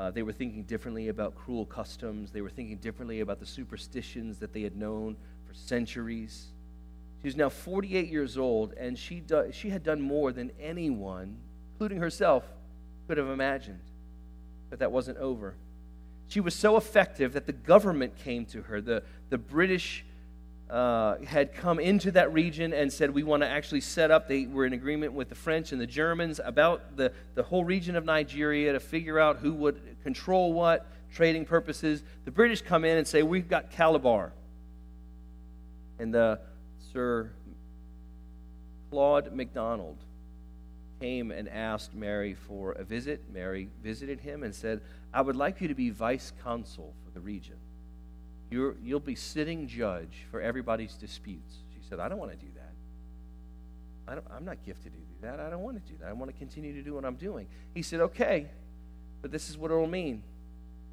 Uh, 0.02 0.10
they 0.10 0.24
were 0.24 0.32
thinking 0.34 0.64
differently 0.64 1.10
about 1.10 1.36
cruel 1.36 1.64
customs. 1.64 2.32
They 2.32 2.42
were 2.42 2.50
thinking 2.50 2.78
differently 2.78 3.20
about 3.20 3.40
the 3.40 3.46
superstitions 3.46 4.40
that 4.40 4.52
they 4.52 4.64
had 4.64 4.76
known 4.76 5.16
for 5.46 5.54
centuries. 5.54 6.48
She 7.22 7.28
was 7.28 7.36
now 7.36 7.50
48 7.50 8.10
years 8.10 8.36
old, 8.36 8.74
and 8.74 8.98
she, 8.98 9.20
do, 9.20 9.52
she 9.54 9.70
had 9.70 9.84
done 9.84 10.02
more 10.02 10.32
than 10.32 10.52
anyone, 10.60 11.38
including 11.74 12.00
herself, 12.00 12.44
could 13.08 13.20
have 13.20 13.28
imagined. 13.28 13.84
But 14.72 14.80
that 14.80 14.92
wasn't 14.92 15.20
over. 15.20 15.54
She 16.30 16.40
was 16.40 16.56
so 16.56 16.78
effective 16.78 17.34
that 17.34 17.46
the 17.46 17.54
government 17.54 18.18
came 18.18 18.48
to 18.48 18.64
her. 18.64 18.82
The, 18.82 19.04
the 19.30 19.38
British 19.38 20.04
uh, 20.72 21.18
had 21.28 21.54
come 21.54 21.80
into 21.80 22.12
that 22.12 22.32
region 22.32 22.74
and 22.74 22.92
said, 22.92 23.12
We 23.12 23.24
want 23.24 23.44
to 23.44 23.48
actually 23.48 23.82
set 23.82 24.10
up, 24.10 24.30
they 24.30 24.46
were 24.46 24.66
in 24.66 24.72
agreement 24.72 25.12
with 25.12 25.28
the 25.28 25.36
French 25.36 25.74
and 25.74 25.82
the 25.82 25.88
Germans 25.88 26.40
about 26.44 26.96
the, 26.96 27.12
the 27.36 27.44
whole 27.44 27.66
region 27.66 27.98
of 27.98 28.06
Nigeria 28.06 28.72
to 28.72 28.80
figure 28.80 29.20
out 29.20 29.38
who 29.38 29.54
would 29.54 29.82
control 30.02 30.54
what, 30.54 30.88
trading 31.14 31.44
purposes. 31.44 32.04
The 32.24 32.32
British 32.32 32.62
come 32.62 32.86
in 32.86 32.98
and 32.98 33.06
say, 33.06 33.22
We've 33.22 33.50
got 33.50 33.72
Calabar. 33.72 34.32
And 36.00 36.14
the 36.14 36.40
Sir 36.94 37.32
Claude 38.90 39.34
MacDonald 39.34 39.98
came 41.02 41.32
and 41.32 41.50
asked 41.50 41.94
Mary 41.94 42.34
for 42.34 42.72
a 42.72 42.84
visit. 42.86 43.22
Mary 43.34 43.70
visited 43.84 44.22
him 44.22 44.44
and 44.44 44.56
said, 44.56 44.80
I 45.14 45.22
would 45.22 45.36
like 45.36 45.60
you 45.60 45.68
to 45.68 45.76
be 45.76 45.90
vice 45.90 46.32
consul 46.42 46.94
for 47.04 47.12
the 47.12 47.20
region 47.20 47.58
you 48.52 48.76
will 48.84 49.00
be 49.00 49.16
sitting 49.16 49.68
judge 49.68 50.26
for 50.30 50.42
everybody's 50.42 50.94
disputes. 50.96 51.56
She 51.74 51.88
said, 51.88 52.00
I 52.00 52.10
don't 52.10 52.20
want 52.20 52.32
to 52.32 52.38
do 52.38 52.52
that. 52.56 54.22
I 54.30 54.36
am 54.36 54.44
not 54.44 54.64
gifted 54.66 54.92
to 54.92 55.00
do 55.00 55.06
that. 55.22 55.40
I 55.40 55.50
don't 55.50 55.62
want 55.62 55.84
to 55.84 55.92
do 55.92 55.98
that. 56.02 56.10
I 56.10 56.14
want 56.14 56.30
to 56.30 56.38
continue 56.38 56.74
to 56.74 56.82
do 56.82 56.94
what 56.94 57.06
I'm 57.06 57.16
doing. 57.16 57.48
He 57.74 57.82
said, 57.82 58.02
Okay, 58.02 58.50
but 59.22 59.32
this 59.32 59.50
is 59.50 59.58
what 59.58 59.72
it 59.72 59.76
will 59.76 59.88
mean. 59.88 60.24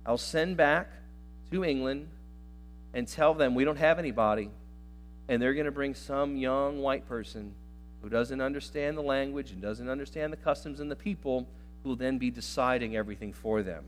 I'll 0.07 0.19
send 0.19 0.57
back 0.57 0.89
to 1.51 1.65
England 1.65 2.09
and 2.95 3.09
tell 3.09 3.35
them 3.35 3.55
we 3.55 3.65
don't 3.65 3.77
have 3.79 3.99
anybody, 3.99 4.51
and 5.29 5.43
they're 5.43 5.55
going 5.55 5.67
to 5.67 5.73
bring 5.73 5.95
some 5.95 6.37
young 6.37 6.81
white 6.81 7.09
person 7.09 7.55
who 8.03 8.09
doesn't 8.09 8.41
understand 8.41 8.97
the 8.97 9.03
language 9.03 9.51
and 9.51 9.61
doesn't 9.61 9.89
understand 9.89 10.33
the 10.33 10.37
customs 10.37 10.79
and 10.79 10.91
the 10.91 10.97
people, 10.97 11.49
who 11.83 11.91
will 11.91 11.97
then 11.97 12.19
be 12.19 12.31
deciding 12.31 12.97
everything 12.97 13.33
for 13.33 13.63
them. 13.63 13.85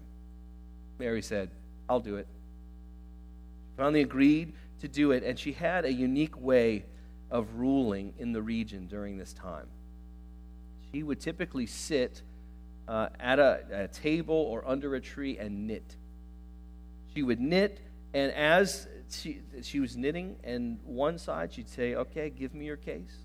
Mary 0.98 1.22
said, 1.22 1.50
I'll 1.88 2.00
do 2.00 2.16
it. 2.16 2.26
Finally 3.76 4.02
agreed 4.02 4.52
to 4.80 4.88
do 4.88 5.12
it, 5.12 5.22
and 5.22 5.38
she 5.38 5.52
had 5.52 5.84
a 5.84 5.92
unique 5.92 6.40
way 6.40 6.84
of 7.30 7.54
ruling 7.54 8.14
in 8.18 8.32
the 8.32 8.42
region 8.42 8.86
during 8.86 9.16
this 9.16 9.32
time. 9.32 9.66
She 10.92 11.02
would 11.02 11.20
typically 11.20 11.66
sit 11.66 12.22
uh, 12.88 13.08
at 13.20 13.38
a, 13.38 13.60
a 13.72 13.88
table 13.88 14.34
or 14.34 14.66
under 14.68 14.94
a 14.96 15.00
tree 15.00 15.38
and 15.38 15.66
knit. 15.66 15.96
She 17.14 17.22
would 17.22 17.40
knit, 17.40 17.80
and 18.12 18.32
as 18.32 18.88
she, 19.10 19.40
she 19.62 19.80
was 19.80 19.96
knitting, 19.96 20.36
and 20.42 20.78
one 20.84 21.18
side 21.18 21.52
she'd 21.52 21.68
say, 21.68 21.94
Okay, 21.94 22.30
give 22.30 22.54
me 22.54 22.66
your 22.66 22.76
case. 22.76 23.16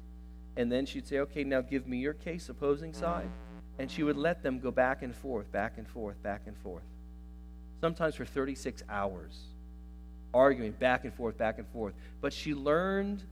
And 0.57 0.71
then 0.71 0.85
she'd 0.85 1.07
say, 1.07 1.19
Okay, 1.19 1.43
now 1.43 1.61
give 1.61 1.87
me 1.87 1.97
your 1.97 2.13
case, 2.13 2.49
opposing 2.49 2.93
side. 2.93 3.29
And 3.77 3.89
she 3.91 4.03
would 4.03 4.17
let 4.17 4.41
them 4.41 4.59
go 4.59 4.71
back 4.71 5.01
and 5.01 5.13
forth, 5.13 5.51
back 5.51 5.77
and 5.77 5.87
forth, 5.87 6.21
back 6.23 6.43
and 6.45 6.57
forth. 6.57 6.83
Sometimes 7.81 8.15
for 8.15 8.25
36 8.25 8.83
hours, 8.89 9.37
arguing 10.35 10.73
back 10.73 11.05
and 11.05 11.13
forth, 11.13 11.37
back 11.37 11.57
and 11.57 11.67
forth. 11.69 11.93
But 12.21 12.33
she 12.33 12.53
learned 12.53 13.23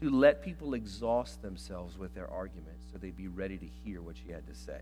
to 0.00 0.10
let 0.10 0.42
people 0.42 0.74
exhaust 0.74 1.42
themselves 1.42 1.98
with 1.98 2.14
their 2.14 2.28
arguments 2.28 2.86
so 2.90 2.98
they'd 2.98 3.16
be 3.16 3.28
ready 3.28 3.58
to 3.58 3.66
hear 3.84 4.00
what 4.00 4.16
she 4.16 4.32
had 4.32 4.46
to 4.46 4.54
say. 4.54 4.80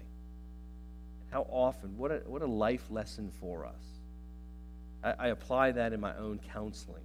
How 1.30 1.42
often, 1.50 1.98
what 1.98 2.12
a, 2.12 2.22
what 2.26 2.42
a 2.42 2.46
life 2.46 2.84
lesson 2.88 3.32
for 3.40 3.66
us. 3.66 3.82
I, 5.02 5.26
I 5.26 5.28
apply 5.28 5.72
that 5.72 5.92
in 5.92 6.00
my 6.00 6.16
own 6.16 6.38
counseling, 6.52 7.02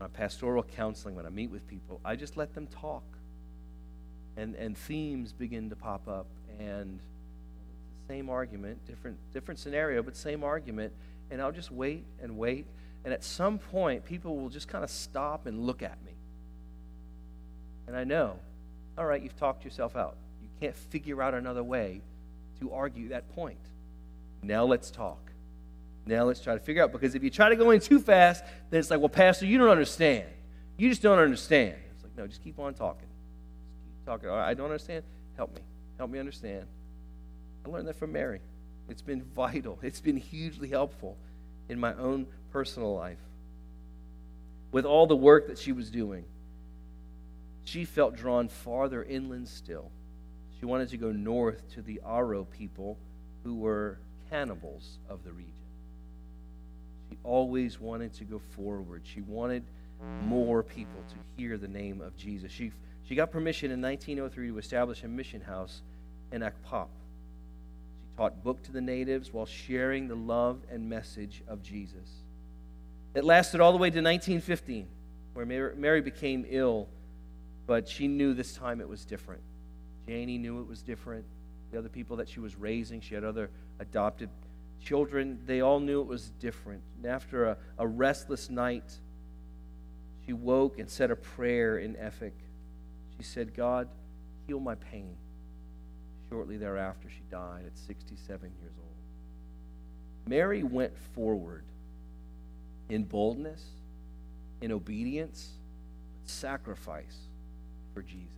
my 0.00 0.08
pastoral 0.08 0.62
counseling, 0.62 1.14
when 1.14 1.26
I 1.26 1.30
meet 1.30 1.50
with 1.50 1.66
people. 1.68 2.00
I 2.04 2.16
just 2.16 2.36
let 2.36 2.54
them 2.54 2.66
talk. 2.66 3.04
And, 4.36 4.54
and 4.54 4.76
themes 4.76 5.32
begin 5.32 5.68
to 5.68 5.76
pop 5.76 6.08
up, 6.08 6.26
and 6.58 7.00
same 8.08 8.30
argument, 8.30 8.86
different, 8.86 9.18
different 9.34 9.60
scenario, 9.60 10.02
but 10.02 10.16
same 10.16 10.42
argument. 10.42 10.92
And 11.30 11.42
I'll 11.42 11.52
just 11.52 11.70
wait 11.70 12.04
and 12.22 12.38
wait. 12.38 12.66
And 13.04 13.14
at 13.14 13.24
some 13.24 13.58
point, 13.58 14.04
people 14.04 14.36
will 14.36 14.50
just 14.50 14.68
kind 14.68 14.84
of 14.84 14.90
stop 14.90 15.46
and 15.46 15.66
look 15.66 15.82
at 15.82 16.02
me. 16.04 16.12
And 17.86 17.96
I 17.96 18.04
know, 18.04 18.38
all 18.98 19.06
right, 19.06 19.22
you've 19.22 19.36
talked 19.36 19.64
yourself 19.64 19.96
out. 19.96 20.16
You 20.42 20.48
can't 20.60 20.76
figure 20.76 21.22
out 21.22 21.34
another 21.34 21.64
way 21.64 22.02
to 22.60 22.72
argue 22.72 23.08
that 23.08 23.28
point. 23.34 23.58
Now 24.42 24.64
let's 24.64 24.90
talk. 24.90 25.18
Now 26.06 26.24
let's 26.24 26.40
try 26.40 26.54
to 26.54 26.60
figure 26.60 26.82
out. 26.82 26.92
Because 26.92 27.14
if 27.14 27.22
you 27.22 27.30
try 27.30 27.48
to 27.48 27.56
go 27.56 27.70
in 27.70 27.80
too 27.80 28.00
fast, 28.00 28.44
then 28.70 28.80
it's 28.80 28.90
like, 28.90 29.00
well, 29.00 29.08
Pastor, 29.08 29.46
you 29.46 29.58
don't 29.58 29.70
understand. 29.70 30.26
You 30.76 30.88
just 30.88 31.02
don't 31.02 31.18
understand. 31.18 31.76
It's 31.94 32.04
like, 32.04 32.16
no, 32.16 32.26
just 32.26 32.42
keep 32.42 32.58
on 32.58 32.74
talking. 32.74 33.08
Just 33.08 33.96
keep 33.96 34.06
talking. 34.06 34.28
I 34.28 34.54
don't 34.54 34.66
understand. 34.66 35.04
Help 35.36 35.54
me. 35.54 35.62
Help 35.98 36.10
me 36.10 36.18
understand. 36.18 36.66
I 37.64 37.68
learned 37.68 37.88
that 37.88 37.96
from 37.96 38.12
Mary. 38.12 38.40
It's 38.88 39.02
been 39.02 39.22
vital, 39.22 39.78
it's 39.82 40.00
been 40.00 40.16
hugely 40.16 40.68
helpful 40.68 41.16
in 41.68 41.78
my 41.78 41.94
own 41.94 42.26
personal 42.52 42.94
life. 42.94 43.18
With 44.72 44.84
all 44.84 45.06
the 45.06 45.16
work 45.16 45.48
that 45.48 45.58
she 45.58 45.72
was 45.72 45.90
doing, 45.90 46.24
she 47.64 47.84
felt 47.84 48.16
drawn 48.16 48.48
farther 48.48 49.02
inland 49.02 49.48
still. 49.48 49.90
She 50.58 50.66
wanted 50.66 50.90
to 50.90 50.96
go 50.96 51.10
north 51.10 51.62
to 51.74 51.82
the 51.82 52.00
Aro 52.06 52.46
people 52.50 52.98
who 53.44 53.54
were 53.54 53.98
cannibals 54.28 54.98
of 55.08 55.24
the 55.24 55.32
region. 55.32 55.52
She 57.08 57.18
always 57.24 57.80
wanted 57.80 58.12
to 58.14 58.24
go 58.24 58.40
forward. 58.54 59.02
She 59.04 59.20
wanted 59.22 59.64
more 60.22 60.62
people 60.62 61.02
to 61.08 61.14
hear 61.36 61.58
the 61.58 61.68
name 61.68 62.00
of 62.00 62.16
Jesus. 62.16 62.52
She, 62.52 62.72
she 63.04 63.14
got 63.14 63.30
permission 63.30 63.70
in 63.70 63.80
1903 63.80 64.48
to 64.48 64.58
establish 64.58 65.02
a 65.02 65.08
mission 65.08 65.40
house 65.40 65.82
in 66.32 66.42
Akpop. 66.42 66.88
She 68.02 68.16
taught 68.16 68.42
book 68.42 68.62
to 68.64 68.72
the 68.72 68.80
natives 68.80 69.32
while 69.32 69.46
sharing 69.46 70.08
the 70.08 70.14
love 70.14 70.60
and 70.70 70.88
message 70.88 71.42
of 71.48 71.62
Jesus. 71.62 72.08
It 73.14 73.24
lasted 73.24 73.60
all 73.60 73.72
the 73.72 73.78
way 73.78 73.90
to 73.90 74.00
1915, 74.00 74.86
where 75.34 75.46
Mary 75.46 76.00
became 76.00 76.46
ill, 76.48 76.88
but 77.66 77.88
she 77.88 78.06
knew 78.06 78.34
this 78.34 78.54
time 78.54 78.80
it 78.80 78.88
was 78.88 79.04
different. 79.04 79.42
Janie 80.06 80.38
knew 80.38 80.60
it 80.60 80.68
was 80.68 80.82
different. 80.82 81.24
The 81.72 81.78
other 81.78 81.88
people 81.88 82.16
that 82.16 82.28
she 82.28 82.40
was 82.40 82.56
raising, 82.56 83.00
she 83.00 83.14
had 83.14 83.24
other 83.24 83.50
adopted 83.78 84.28
children, 84.82 85.38
they 85.46 85.60
all 85.60 85.80
knew 85.80 86.00
it 86.00 86.06
was 86.06 86.30
different. 86.30 86.82
And 86.96 87.06
after 87.06 87.46
a, 87.46 87.56
a 87.78 87.86
restless 87.86 88.48
night, 88.48 88.92
she 90.26 90.32
woke 90.32 90.78
and 90.78 90.88
said 90.88 91.10
a 91.10 91.16
prayer 91.16 91.78
in 91.78 91.94
Efik. 91.94 92.32
She 93.16 93.22
said, 93.22 93.54
God, 93.54 93.88
heal 94.46 94.60
my 94.60 94.74
pain. 94.76 95.16
Shortly 96.28 96.56
thereafter, 96.56 97.08
she 97.08 97.22
died 97.30 97.64
at 97.66 97.76
67 97.76 98.52
years 98.60 98.72
old. 98.78 98.86
Mary 100.26 100.62
went 100.62 100.96
forward 101.14 101.64
in 102.90 103.04
boldness, 103.04 103.64
in 104.60 104.72
obedience, 104.72 105.50
sacrifice 106.24 107.16
for 107.94 108.02
Jesus. 108.02 108.28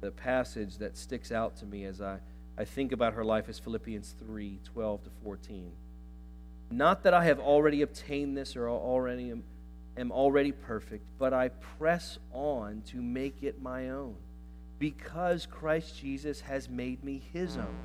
The 0.00 0.10
passage 0.10 0.78
that 0.78 0.96
sticks 0.96 1.32
out 1.32 1.56
to 1.58 1.66
me 1.66 1.84
as 1.84 2.00
I, 2.00 2.18
I 2.58 2.64
think 2.64 2.92
about 2.92 3.14
her 3.14 3.24
life 3.24 3.48
is 3.48 3.58
Philippians 3.58 4.14
3 4.18 4.60
12 4.64 5.04
to 5.04 5.10
14. 5.22 5.72
Not 6.70 7.02
that 7.04 7.14
I 7.14 7.24
have 7.24 7.40
already 7.40 7.82
obtained 7.82 8.36
this 8.36 8.56
or 8.56 8.68
already 8.68 9.30
am, 9.30 9.44
am 9.96 10.12
already 10.12 10.52
perfect, 10.52 11.06
but 11.18 11.32
I 11.32 11.48
press 11.48 12.18
on 12.32 12.82
to 12.88 13.00
make 13.00 13.42
it 13.42 13.62
my 13.62 13.90
own, 13.90 14.16
because 14.78 15.46
Christ 15.46 15.98
Jesus 15.98 16.40
has 16.42 16.68
made 16.68 17.02
me 17.02 17.22
his 17.32 17.56
own. 17.56 17.78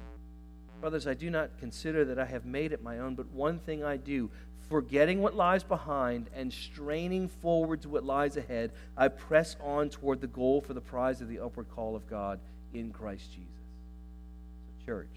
Brothers, 0.82 1.08
I 1.08 1.14
do 1.14 1.30
not 1.30 1.58
consider 1.60 2.06
that 2.06 2.20
I 2.20 2.26
have 2.26 2.46
made 2.46 2.72
it 2.72 2.82
my 2.82 3.00
own, 3.00 3.16
but 3.16 3.28
one 3.32 3.60
thing 3.60 3.84
I 3.84 3.98
do, 3.98 4.32
forgetting 4.70 5.22
what 5.22 5.36
lies 5.36 5.64
behind 5.64 6.30
and 6.36 6.54
straining 6.54 7.28
forward 7.28 7.82
to 7.82 7.90
what 7.90 8.04
lies 8.04 8.38
ahead, 8.38 8.72
I 8.96 9.08
press 9.08 9.56
on 9.62 9.90
toward 9.90 10.22
the 10.22 10.28
goal 10.28 10.62
for 10.62 10.74
the 10.74 10.82
prize 10.82 11.22
of 11.22 11.28
the 11.28 11.40
upward 11.40 11.68
call 11.76 11.96
of 11.96 12.08
God 12.08 12.40
in 12.74 12.92
Christ 12.92 13.32
Jesus. 13.32 13.50
So, 14.68 14.86
church, 14.86 15.16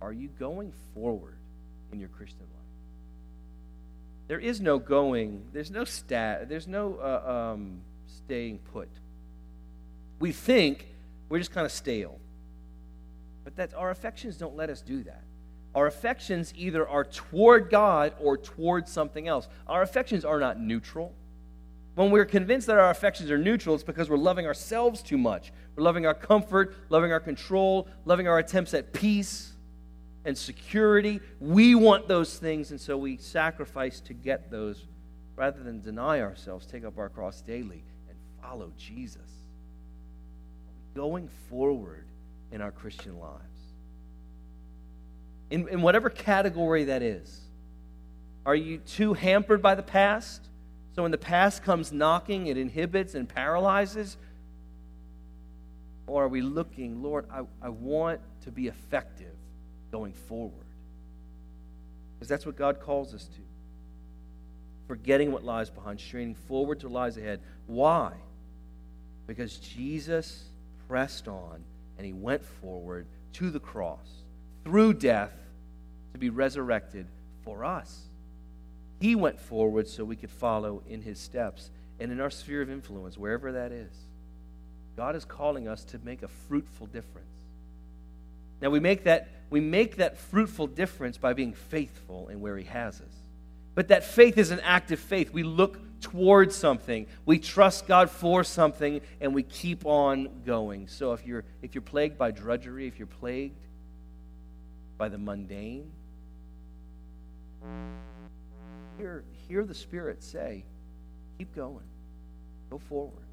are 0.00 0.12
you 0.12 0.28
going 0.38 0.72
forward 0.94 1.36
in 1.92 1.98
your 1.98 2.08
Christian 2.08 2.40
life? 2.40 2.60
There 4.28 4.38
is 4.38 4.60
no 4.60 4.78
going, 4.78 5.42
there's 5.52 5.72
no 5.72 5.82
stat, 5.84 6.48
there's 6.48 6.68
no 6.68 6.94
uh, 6.94 7.52
um, 7.54 7.80
staying 8.06 8.60
put. 8.72 8.88
We 10.20 10.30
think 10.30 10.86
we're 11.28 11.38
just 11.38 11.52
kind 11.52 11.66
of 11.66 11.72
stale. 11.72 12.18
But 13.42 13.56
that 13.56 13.74
our 13.74 13.90
affections 13.90 14.36
don't 14.36 14.54
let 14.54 14.70
us 14.70 14.82
do 14.82 15.02
that. 15.02 15.24
Our 15.74 15.86
affections 15.86 16.52
either 16.56 16.88
are 16.88 17.04
toward 17.04 17.70
God 17.70 18.14
or 18.18 18.36
toward 18.36 18.88
something 18.88 19.28
else. 19.28 19.48
Our 19.66 19.82
affections 19.82 20.24
are 20.24 20.40
not 20.40 20.60
neutral. 20.60 21.14
When 21.94 22.10
we're 22.10 22.24
convinced 22.24 22.66
that 22.68 22.78
our 22.78 22.90
affections 22.90 23.30
are 23.30 23.38
neutral, 23.38 23.74
it's 23.74 23.84
because 23.84 24.08
we're 24.08 24.16
loving 24.16 24.46
ourselves 24.46 25.02
too 25.02 25.18
much. 25.18 25.52
We're 25.76 25.84
loving 25.84 26.06
our 26.06 26.14
comfort, 26.14 26.74
loving 26.88 27.12
our 27.12 27.20
control, 27.20 27.88
loving 28.04 28.26
our 28.26 28.38
attempts 28.38 28.74
at 28.74 28.92
peace 28.92 29.52
and 30.24 30.36
security. 30.36 31.20
We 31.40 31.74
want 31.74 32.08
those 32.08 32.38
things, 32.38 32.70
and 32.70 32.80
so 32.80 32.96
we 32.96 33.16
sacrifice 33.18 34.00
to 34.02 34.14
get 34.14 34.50
those 34.50 34.86
rather 35.36 35.62
than 35.62 35.80
deny 35.80 36.20
ourselves, 36.20 36.66
take 36.66 36.84
up 36.84 36.98
our 36.98 37.08
cross 37.08 37.40
daily, 37.42 37.84
and 38.08 38.18
follow 38.42 38.72
Jesus. 38.76 39.30
Going 40.94 41.28
forward 41.48 42.06
in 42.52 42.60
our 42.60 42.72
Christian 42.72 43.18
lives? 43.18 43.49
In, 45.50 45.68
in 45.68 45.82
whatever 45.82 46.08
category 46.08 46.84
that 46.84 47.02
is. 47.02 47.40
Are 48.46 48.54
you 48.54 48.78
too 48.78 49.14
hampered 49.14 49.60
by 49.60 49.74
the 49.74 49.82
past? 49.82 50.48
So 50.94 51.02
when 51.02 51.10
the 51.10 51.18
past 51.18 51.62
comes 51.62 51.92
knocking, 51.92 52.46
it 52.46 52.56
inhibits 52.56 53.14
and 53.14 53.28
paralyzes? 53.28 54.16
Or 56.06 56.24
are 56.24 56.28
we 56.28 56.40
looking, 56.40 57.02
Lord, 57.02 57.26
I, 57.30 57.42
I 57.62 57.68
want 57.68 58.20
to 58.42 58.50
be 58.50 58.66
effective 58.66 59.34
going 59.92 60.12
forward? 60.12 60.66
Because 62.14 62.28
that's 62.28 62.44
what 62.44 62.56
God 62.56 62.80
calls 62.80 63.14
us 63.14 63.24
to. 63.24 63.40
Forgetting 64.88 65.30
what 65.30 65.44
lies 65.44 65.70
behind, 65.70 66.00
straining 66.00 66.34
forward 66.34 66.80
to 66.80 66.88
lies 66.88 67.16
ahead. 67.16 67.40
Why? 67.66 68.12
Because 69.26 69.58
Jesus 69.58 70.44
pressed 70.88 71.28
on 71.28 71.62
and 71.96 72.04
he 72.04 72.12
went 72.12 72.44
forward 72.44 73.06
to 73.34 73.50
the 73.50 73.60
cross 73.60 74.19
through 74.64 74.94
death 74.94 75.32
to 76.12 76.18
be 76.18 76.30
resurrected 76.30 77.06
for 77.44 77.64
us. 77.64 78.06
He 79.00 79.14
went 79.14 79.40
forward 79.40 79.88
so 79.88 80.04
we 80.04 80.16
could 80.16 80.30
follow 80.30 80.82
in 80.88 81.02
his 81.02 81.18
steps 81.18 81.70
and 81.98 82.12
in 82.12 82.20
our 82.20 82.30
sphere 82.30 82.62
of 82.62 82.70
influence, 82.70 83.16
wherever 83.16 83.52
that 83.52 83.72
is. 83.72 83.92
God 84.96 85.16
is 85.16 85.24
calling 85.24 85.68
us 85.68 85.84
to 85.84 85.98
make 86.04 86.22
a 86.22 86.28
fruitful 86.28 86.86
difference. 86.86 87.26
Now 88.60 88.68
we 88.70 88.80
make 88.80 89.04
that 89.04 89.28
we 89.48 89.60
make 89.60 89.96
that 89.96 90.18
fruitful 90.18 90.68
difference 90.68 91.16
by 91.16 91.32
being 91.32 91.54
faithful 91.54 92.28
in 92.28 92.40
where 92.40 92.56
he 92.56 92.64
has 92.64 93.00
us. 93.00 93.14
But 93.74 93.88
that 93.88 94.04
faith 94.04 94.38
is 94.38 94.50
an 94.50 94.60
act 94.60 94.92
of 94.92 95.00
faith. 95.00 95.32
We 95.32 95.42
look 95.42 96.00
towards 96.00 96.54
something. 96.54 97.06
We 97.26 97.38
trust 97.38 97.86
God 97.88 98.10
for 98.10 98.44
something 98.44 99.00
and 99.20 99.34
we 99.34 99.42
keep 99.42 99.86
on 99.86 100.42
going. 100.44 100.86
So 100.86 101.12
if 101.12 101.26
you're 101.26 101.44
if 101.62 101.74
you're 101.74 101.82
plagued 101.82 102.18
by 102.18 102.30
drudgery, 102.30 102.86
if 102.86 102.98
you're 102.98 103.06
plagued 103.06 103.56
by 105.00 105.08
the 105.08 105.16
mundane, 105.16 105.90
hear, 108.98 109.24
hear 109.48 109.64
the 109.64 109.74
Spirit 109.74 110.22
say, 110.22 110.62
keep 111.38 111.56
going. 111.56 111.86
Go 112.68 112.76
forward. 112.76 113.24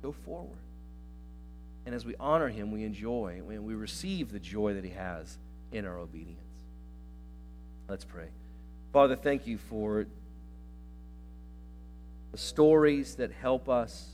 Go 0.00 0.12
forward. 0.12 0.56
And 1.84 1.94
as 1.94 2.06
we 2.06 2.14
honor 2.18 2.48
him, 2.48 2.72
we 2.72 2.84
enjoy 2.84 3.42
and 3.46 3.66
we 3.66 3.74
receive 3.74 4.32
the 4.32 4.38
joy 4.38 4.72
that 4.72 4.82
he 4.82 4.92
has 4.92 5.36
in 5.72 5.84
our 5.84 5.98
obedience. 5.98 6.40
Let's 7.86 8.06
pray. 8.06 8.28
Father, 8.94 9.14
thank 9.14 9.46
you 9.46 9.58
for 9.58 10.06
the 12.30 12.38
stories 12.38 13.16
that 13.16 13.30
help 13.30 13.68
us 13.68 14.08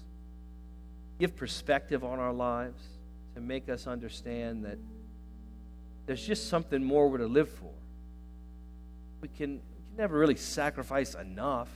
give 1.21 1.37
perspective 1.37 2.03
on 2.03 2.19
our 2.19 2.33
lives, 2.33 2.83
to 3.37 3.41
make 3.41 3.69
us 3.69 3.87
understand 3.87 4.65
that 4.65 4.79
there's 6.09 6.27
just 6.27 6.49
something 6.49 6.83
more 6.83 7.11
we're 7.11 7.19
to 7.19 7.27
live 7.27 7.51
for. 7.51 7.71
We 9.21 9.29
can, 9.29 9.61
we 9.77 9.85
can 9.85 9.97
never 9.99 10.19
really 10.19 10.37
sacrifice 10.37 11.15
enough. 11.15 11.69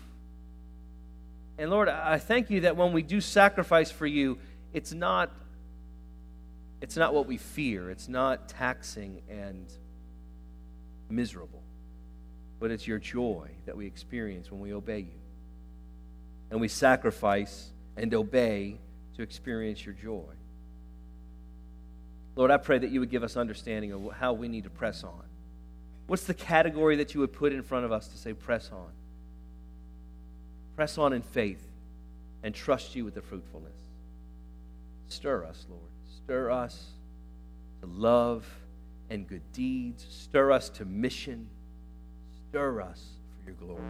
And 1.59 1.70
Lord, 1.70 1.91
I 1.91 2.16
thank 2.16 2.49
you 2.49 2.62
that 2.62 2.74
when 2.74 2.95
we 2.95 3.03
do 3.03 3.20
sacrifice 3.20 3.91
for 3.91 4.07
you, 4.07 4.39
it's 4.72 4.93
not 4.93 5.30
it's 6.80 6.97
not 6.97 7.14
what 7.14 7.26
we 7.26 7.37
fear. 7.37 7.91
It's 7.91 8.09
not 8.09 8.49
taxing 8.49 9.22
and 9.28 9.72
miserable. 11.09 11.62
But 12.59 12.72
it's 12.72 12.89
your 12.89 12.99
joy 12.99 13.51
that 13.66 13.76
we 13.76 13.87
experience 13.87 14.51
when 14.51 14.61
we 14.61 14.72
obey 14.72 15.01
you 15.01 15.20
and 16.51 16.61
we 16.61 16.68
sacrifice 16.68 17.70
and 17.97 18.12
obey 18.14 18.80
to 19.16 19.22
experience 19.22 19.85
your 19.85 19.95
joy. 19.95 20.33
Lord, 22.35 22.51
I 22.51 22.57
pray 22.57 22.78
that 22.78 22.91
you 22.91 23.01
would 23.01 23.11
give 23.11 23.22
us 23.22 23.37
understanding 23.37 23.93
of 23.93 24.12
how 24.12 24.33
we 24.33 24.49
need 24.49 24.64
to 24.64 24.70
press 24.70 25.05
on. 25.05 25.22
What's 26.07 26.24
the 26.24 26.35
category 26.35 26.97
that 26.97 27.14
you 27.14 27.20
would 27.20 27.33
put 27.33 27.53
in 27.53 27.62
front 27.62 27.85
of 27.85 27.93
us 27.93 28.09
to 28.09 28.16
say, 28.16 28.33
press 28.33 28.70
on? 28.72 28.91
Press 30.76 30.99
on 30.99 31.12
in 31.12 31.22
faith 31.22 31.62
and 32.43 32.55
trust 32.55 32.97
you 32.97 33.05
with 33.05 33.14
the 33.14 33.22
fruitfulness. 33.22 33.76
Stir 35.09 35.45
us, 35.45 35.66
Lord. 35.68 35.83
Stir 36.24 36.51
us 36.51 36.87
to 37.80 37.87
love 37.87 38.47
and 39.11 39.28
good 39.28 39.43
deeds. 39.53 40.07
Stir 40.09 40.53
us 40.53 40.70
to 40.70 40.85
mission. 40.85 41.49
Stir 42.49 42.80
us 42.80 43.03
for 43.39 43.51
your 43.51 43.57
glory. 43.57 43.83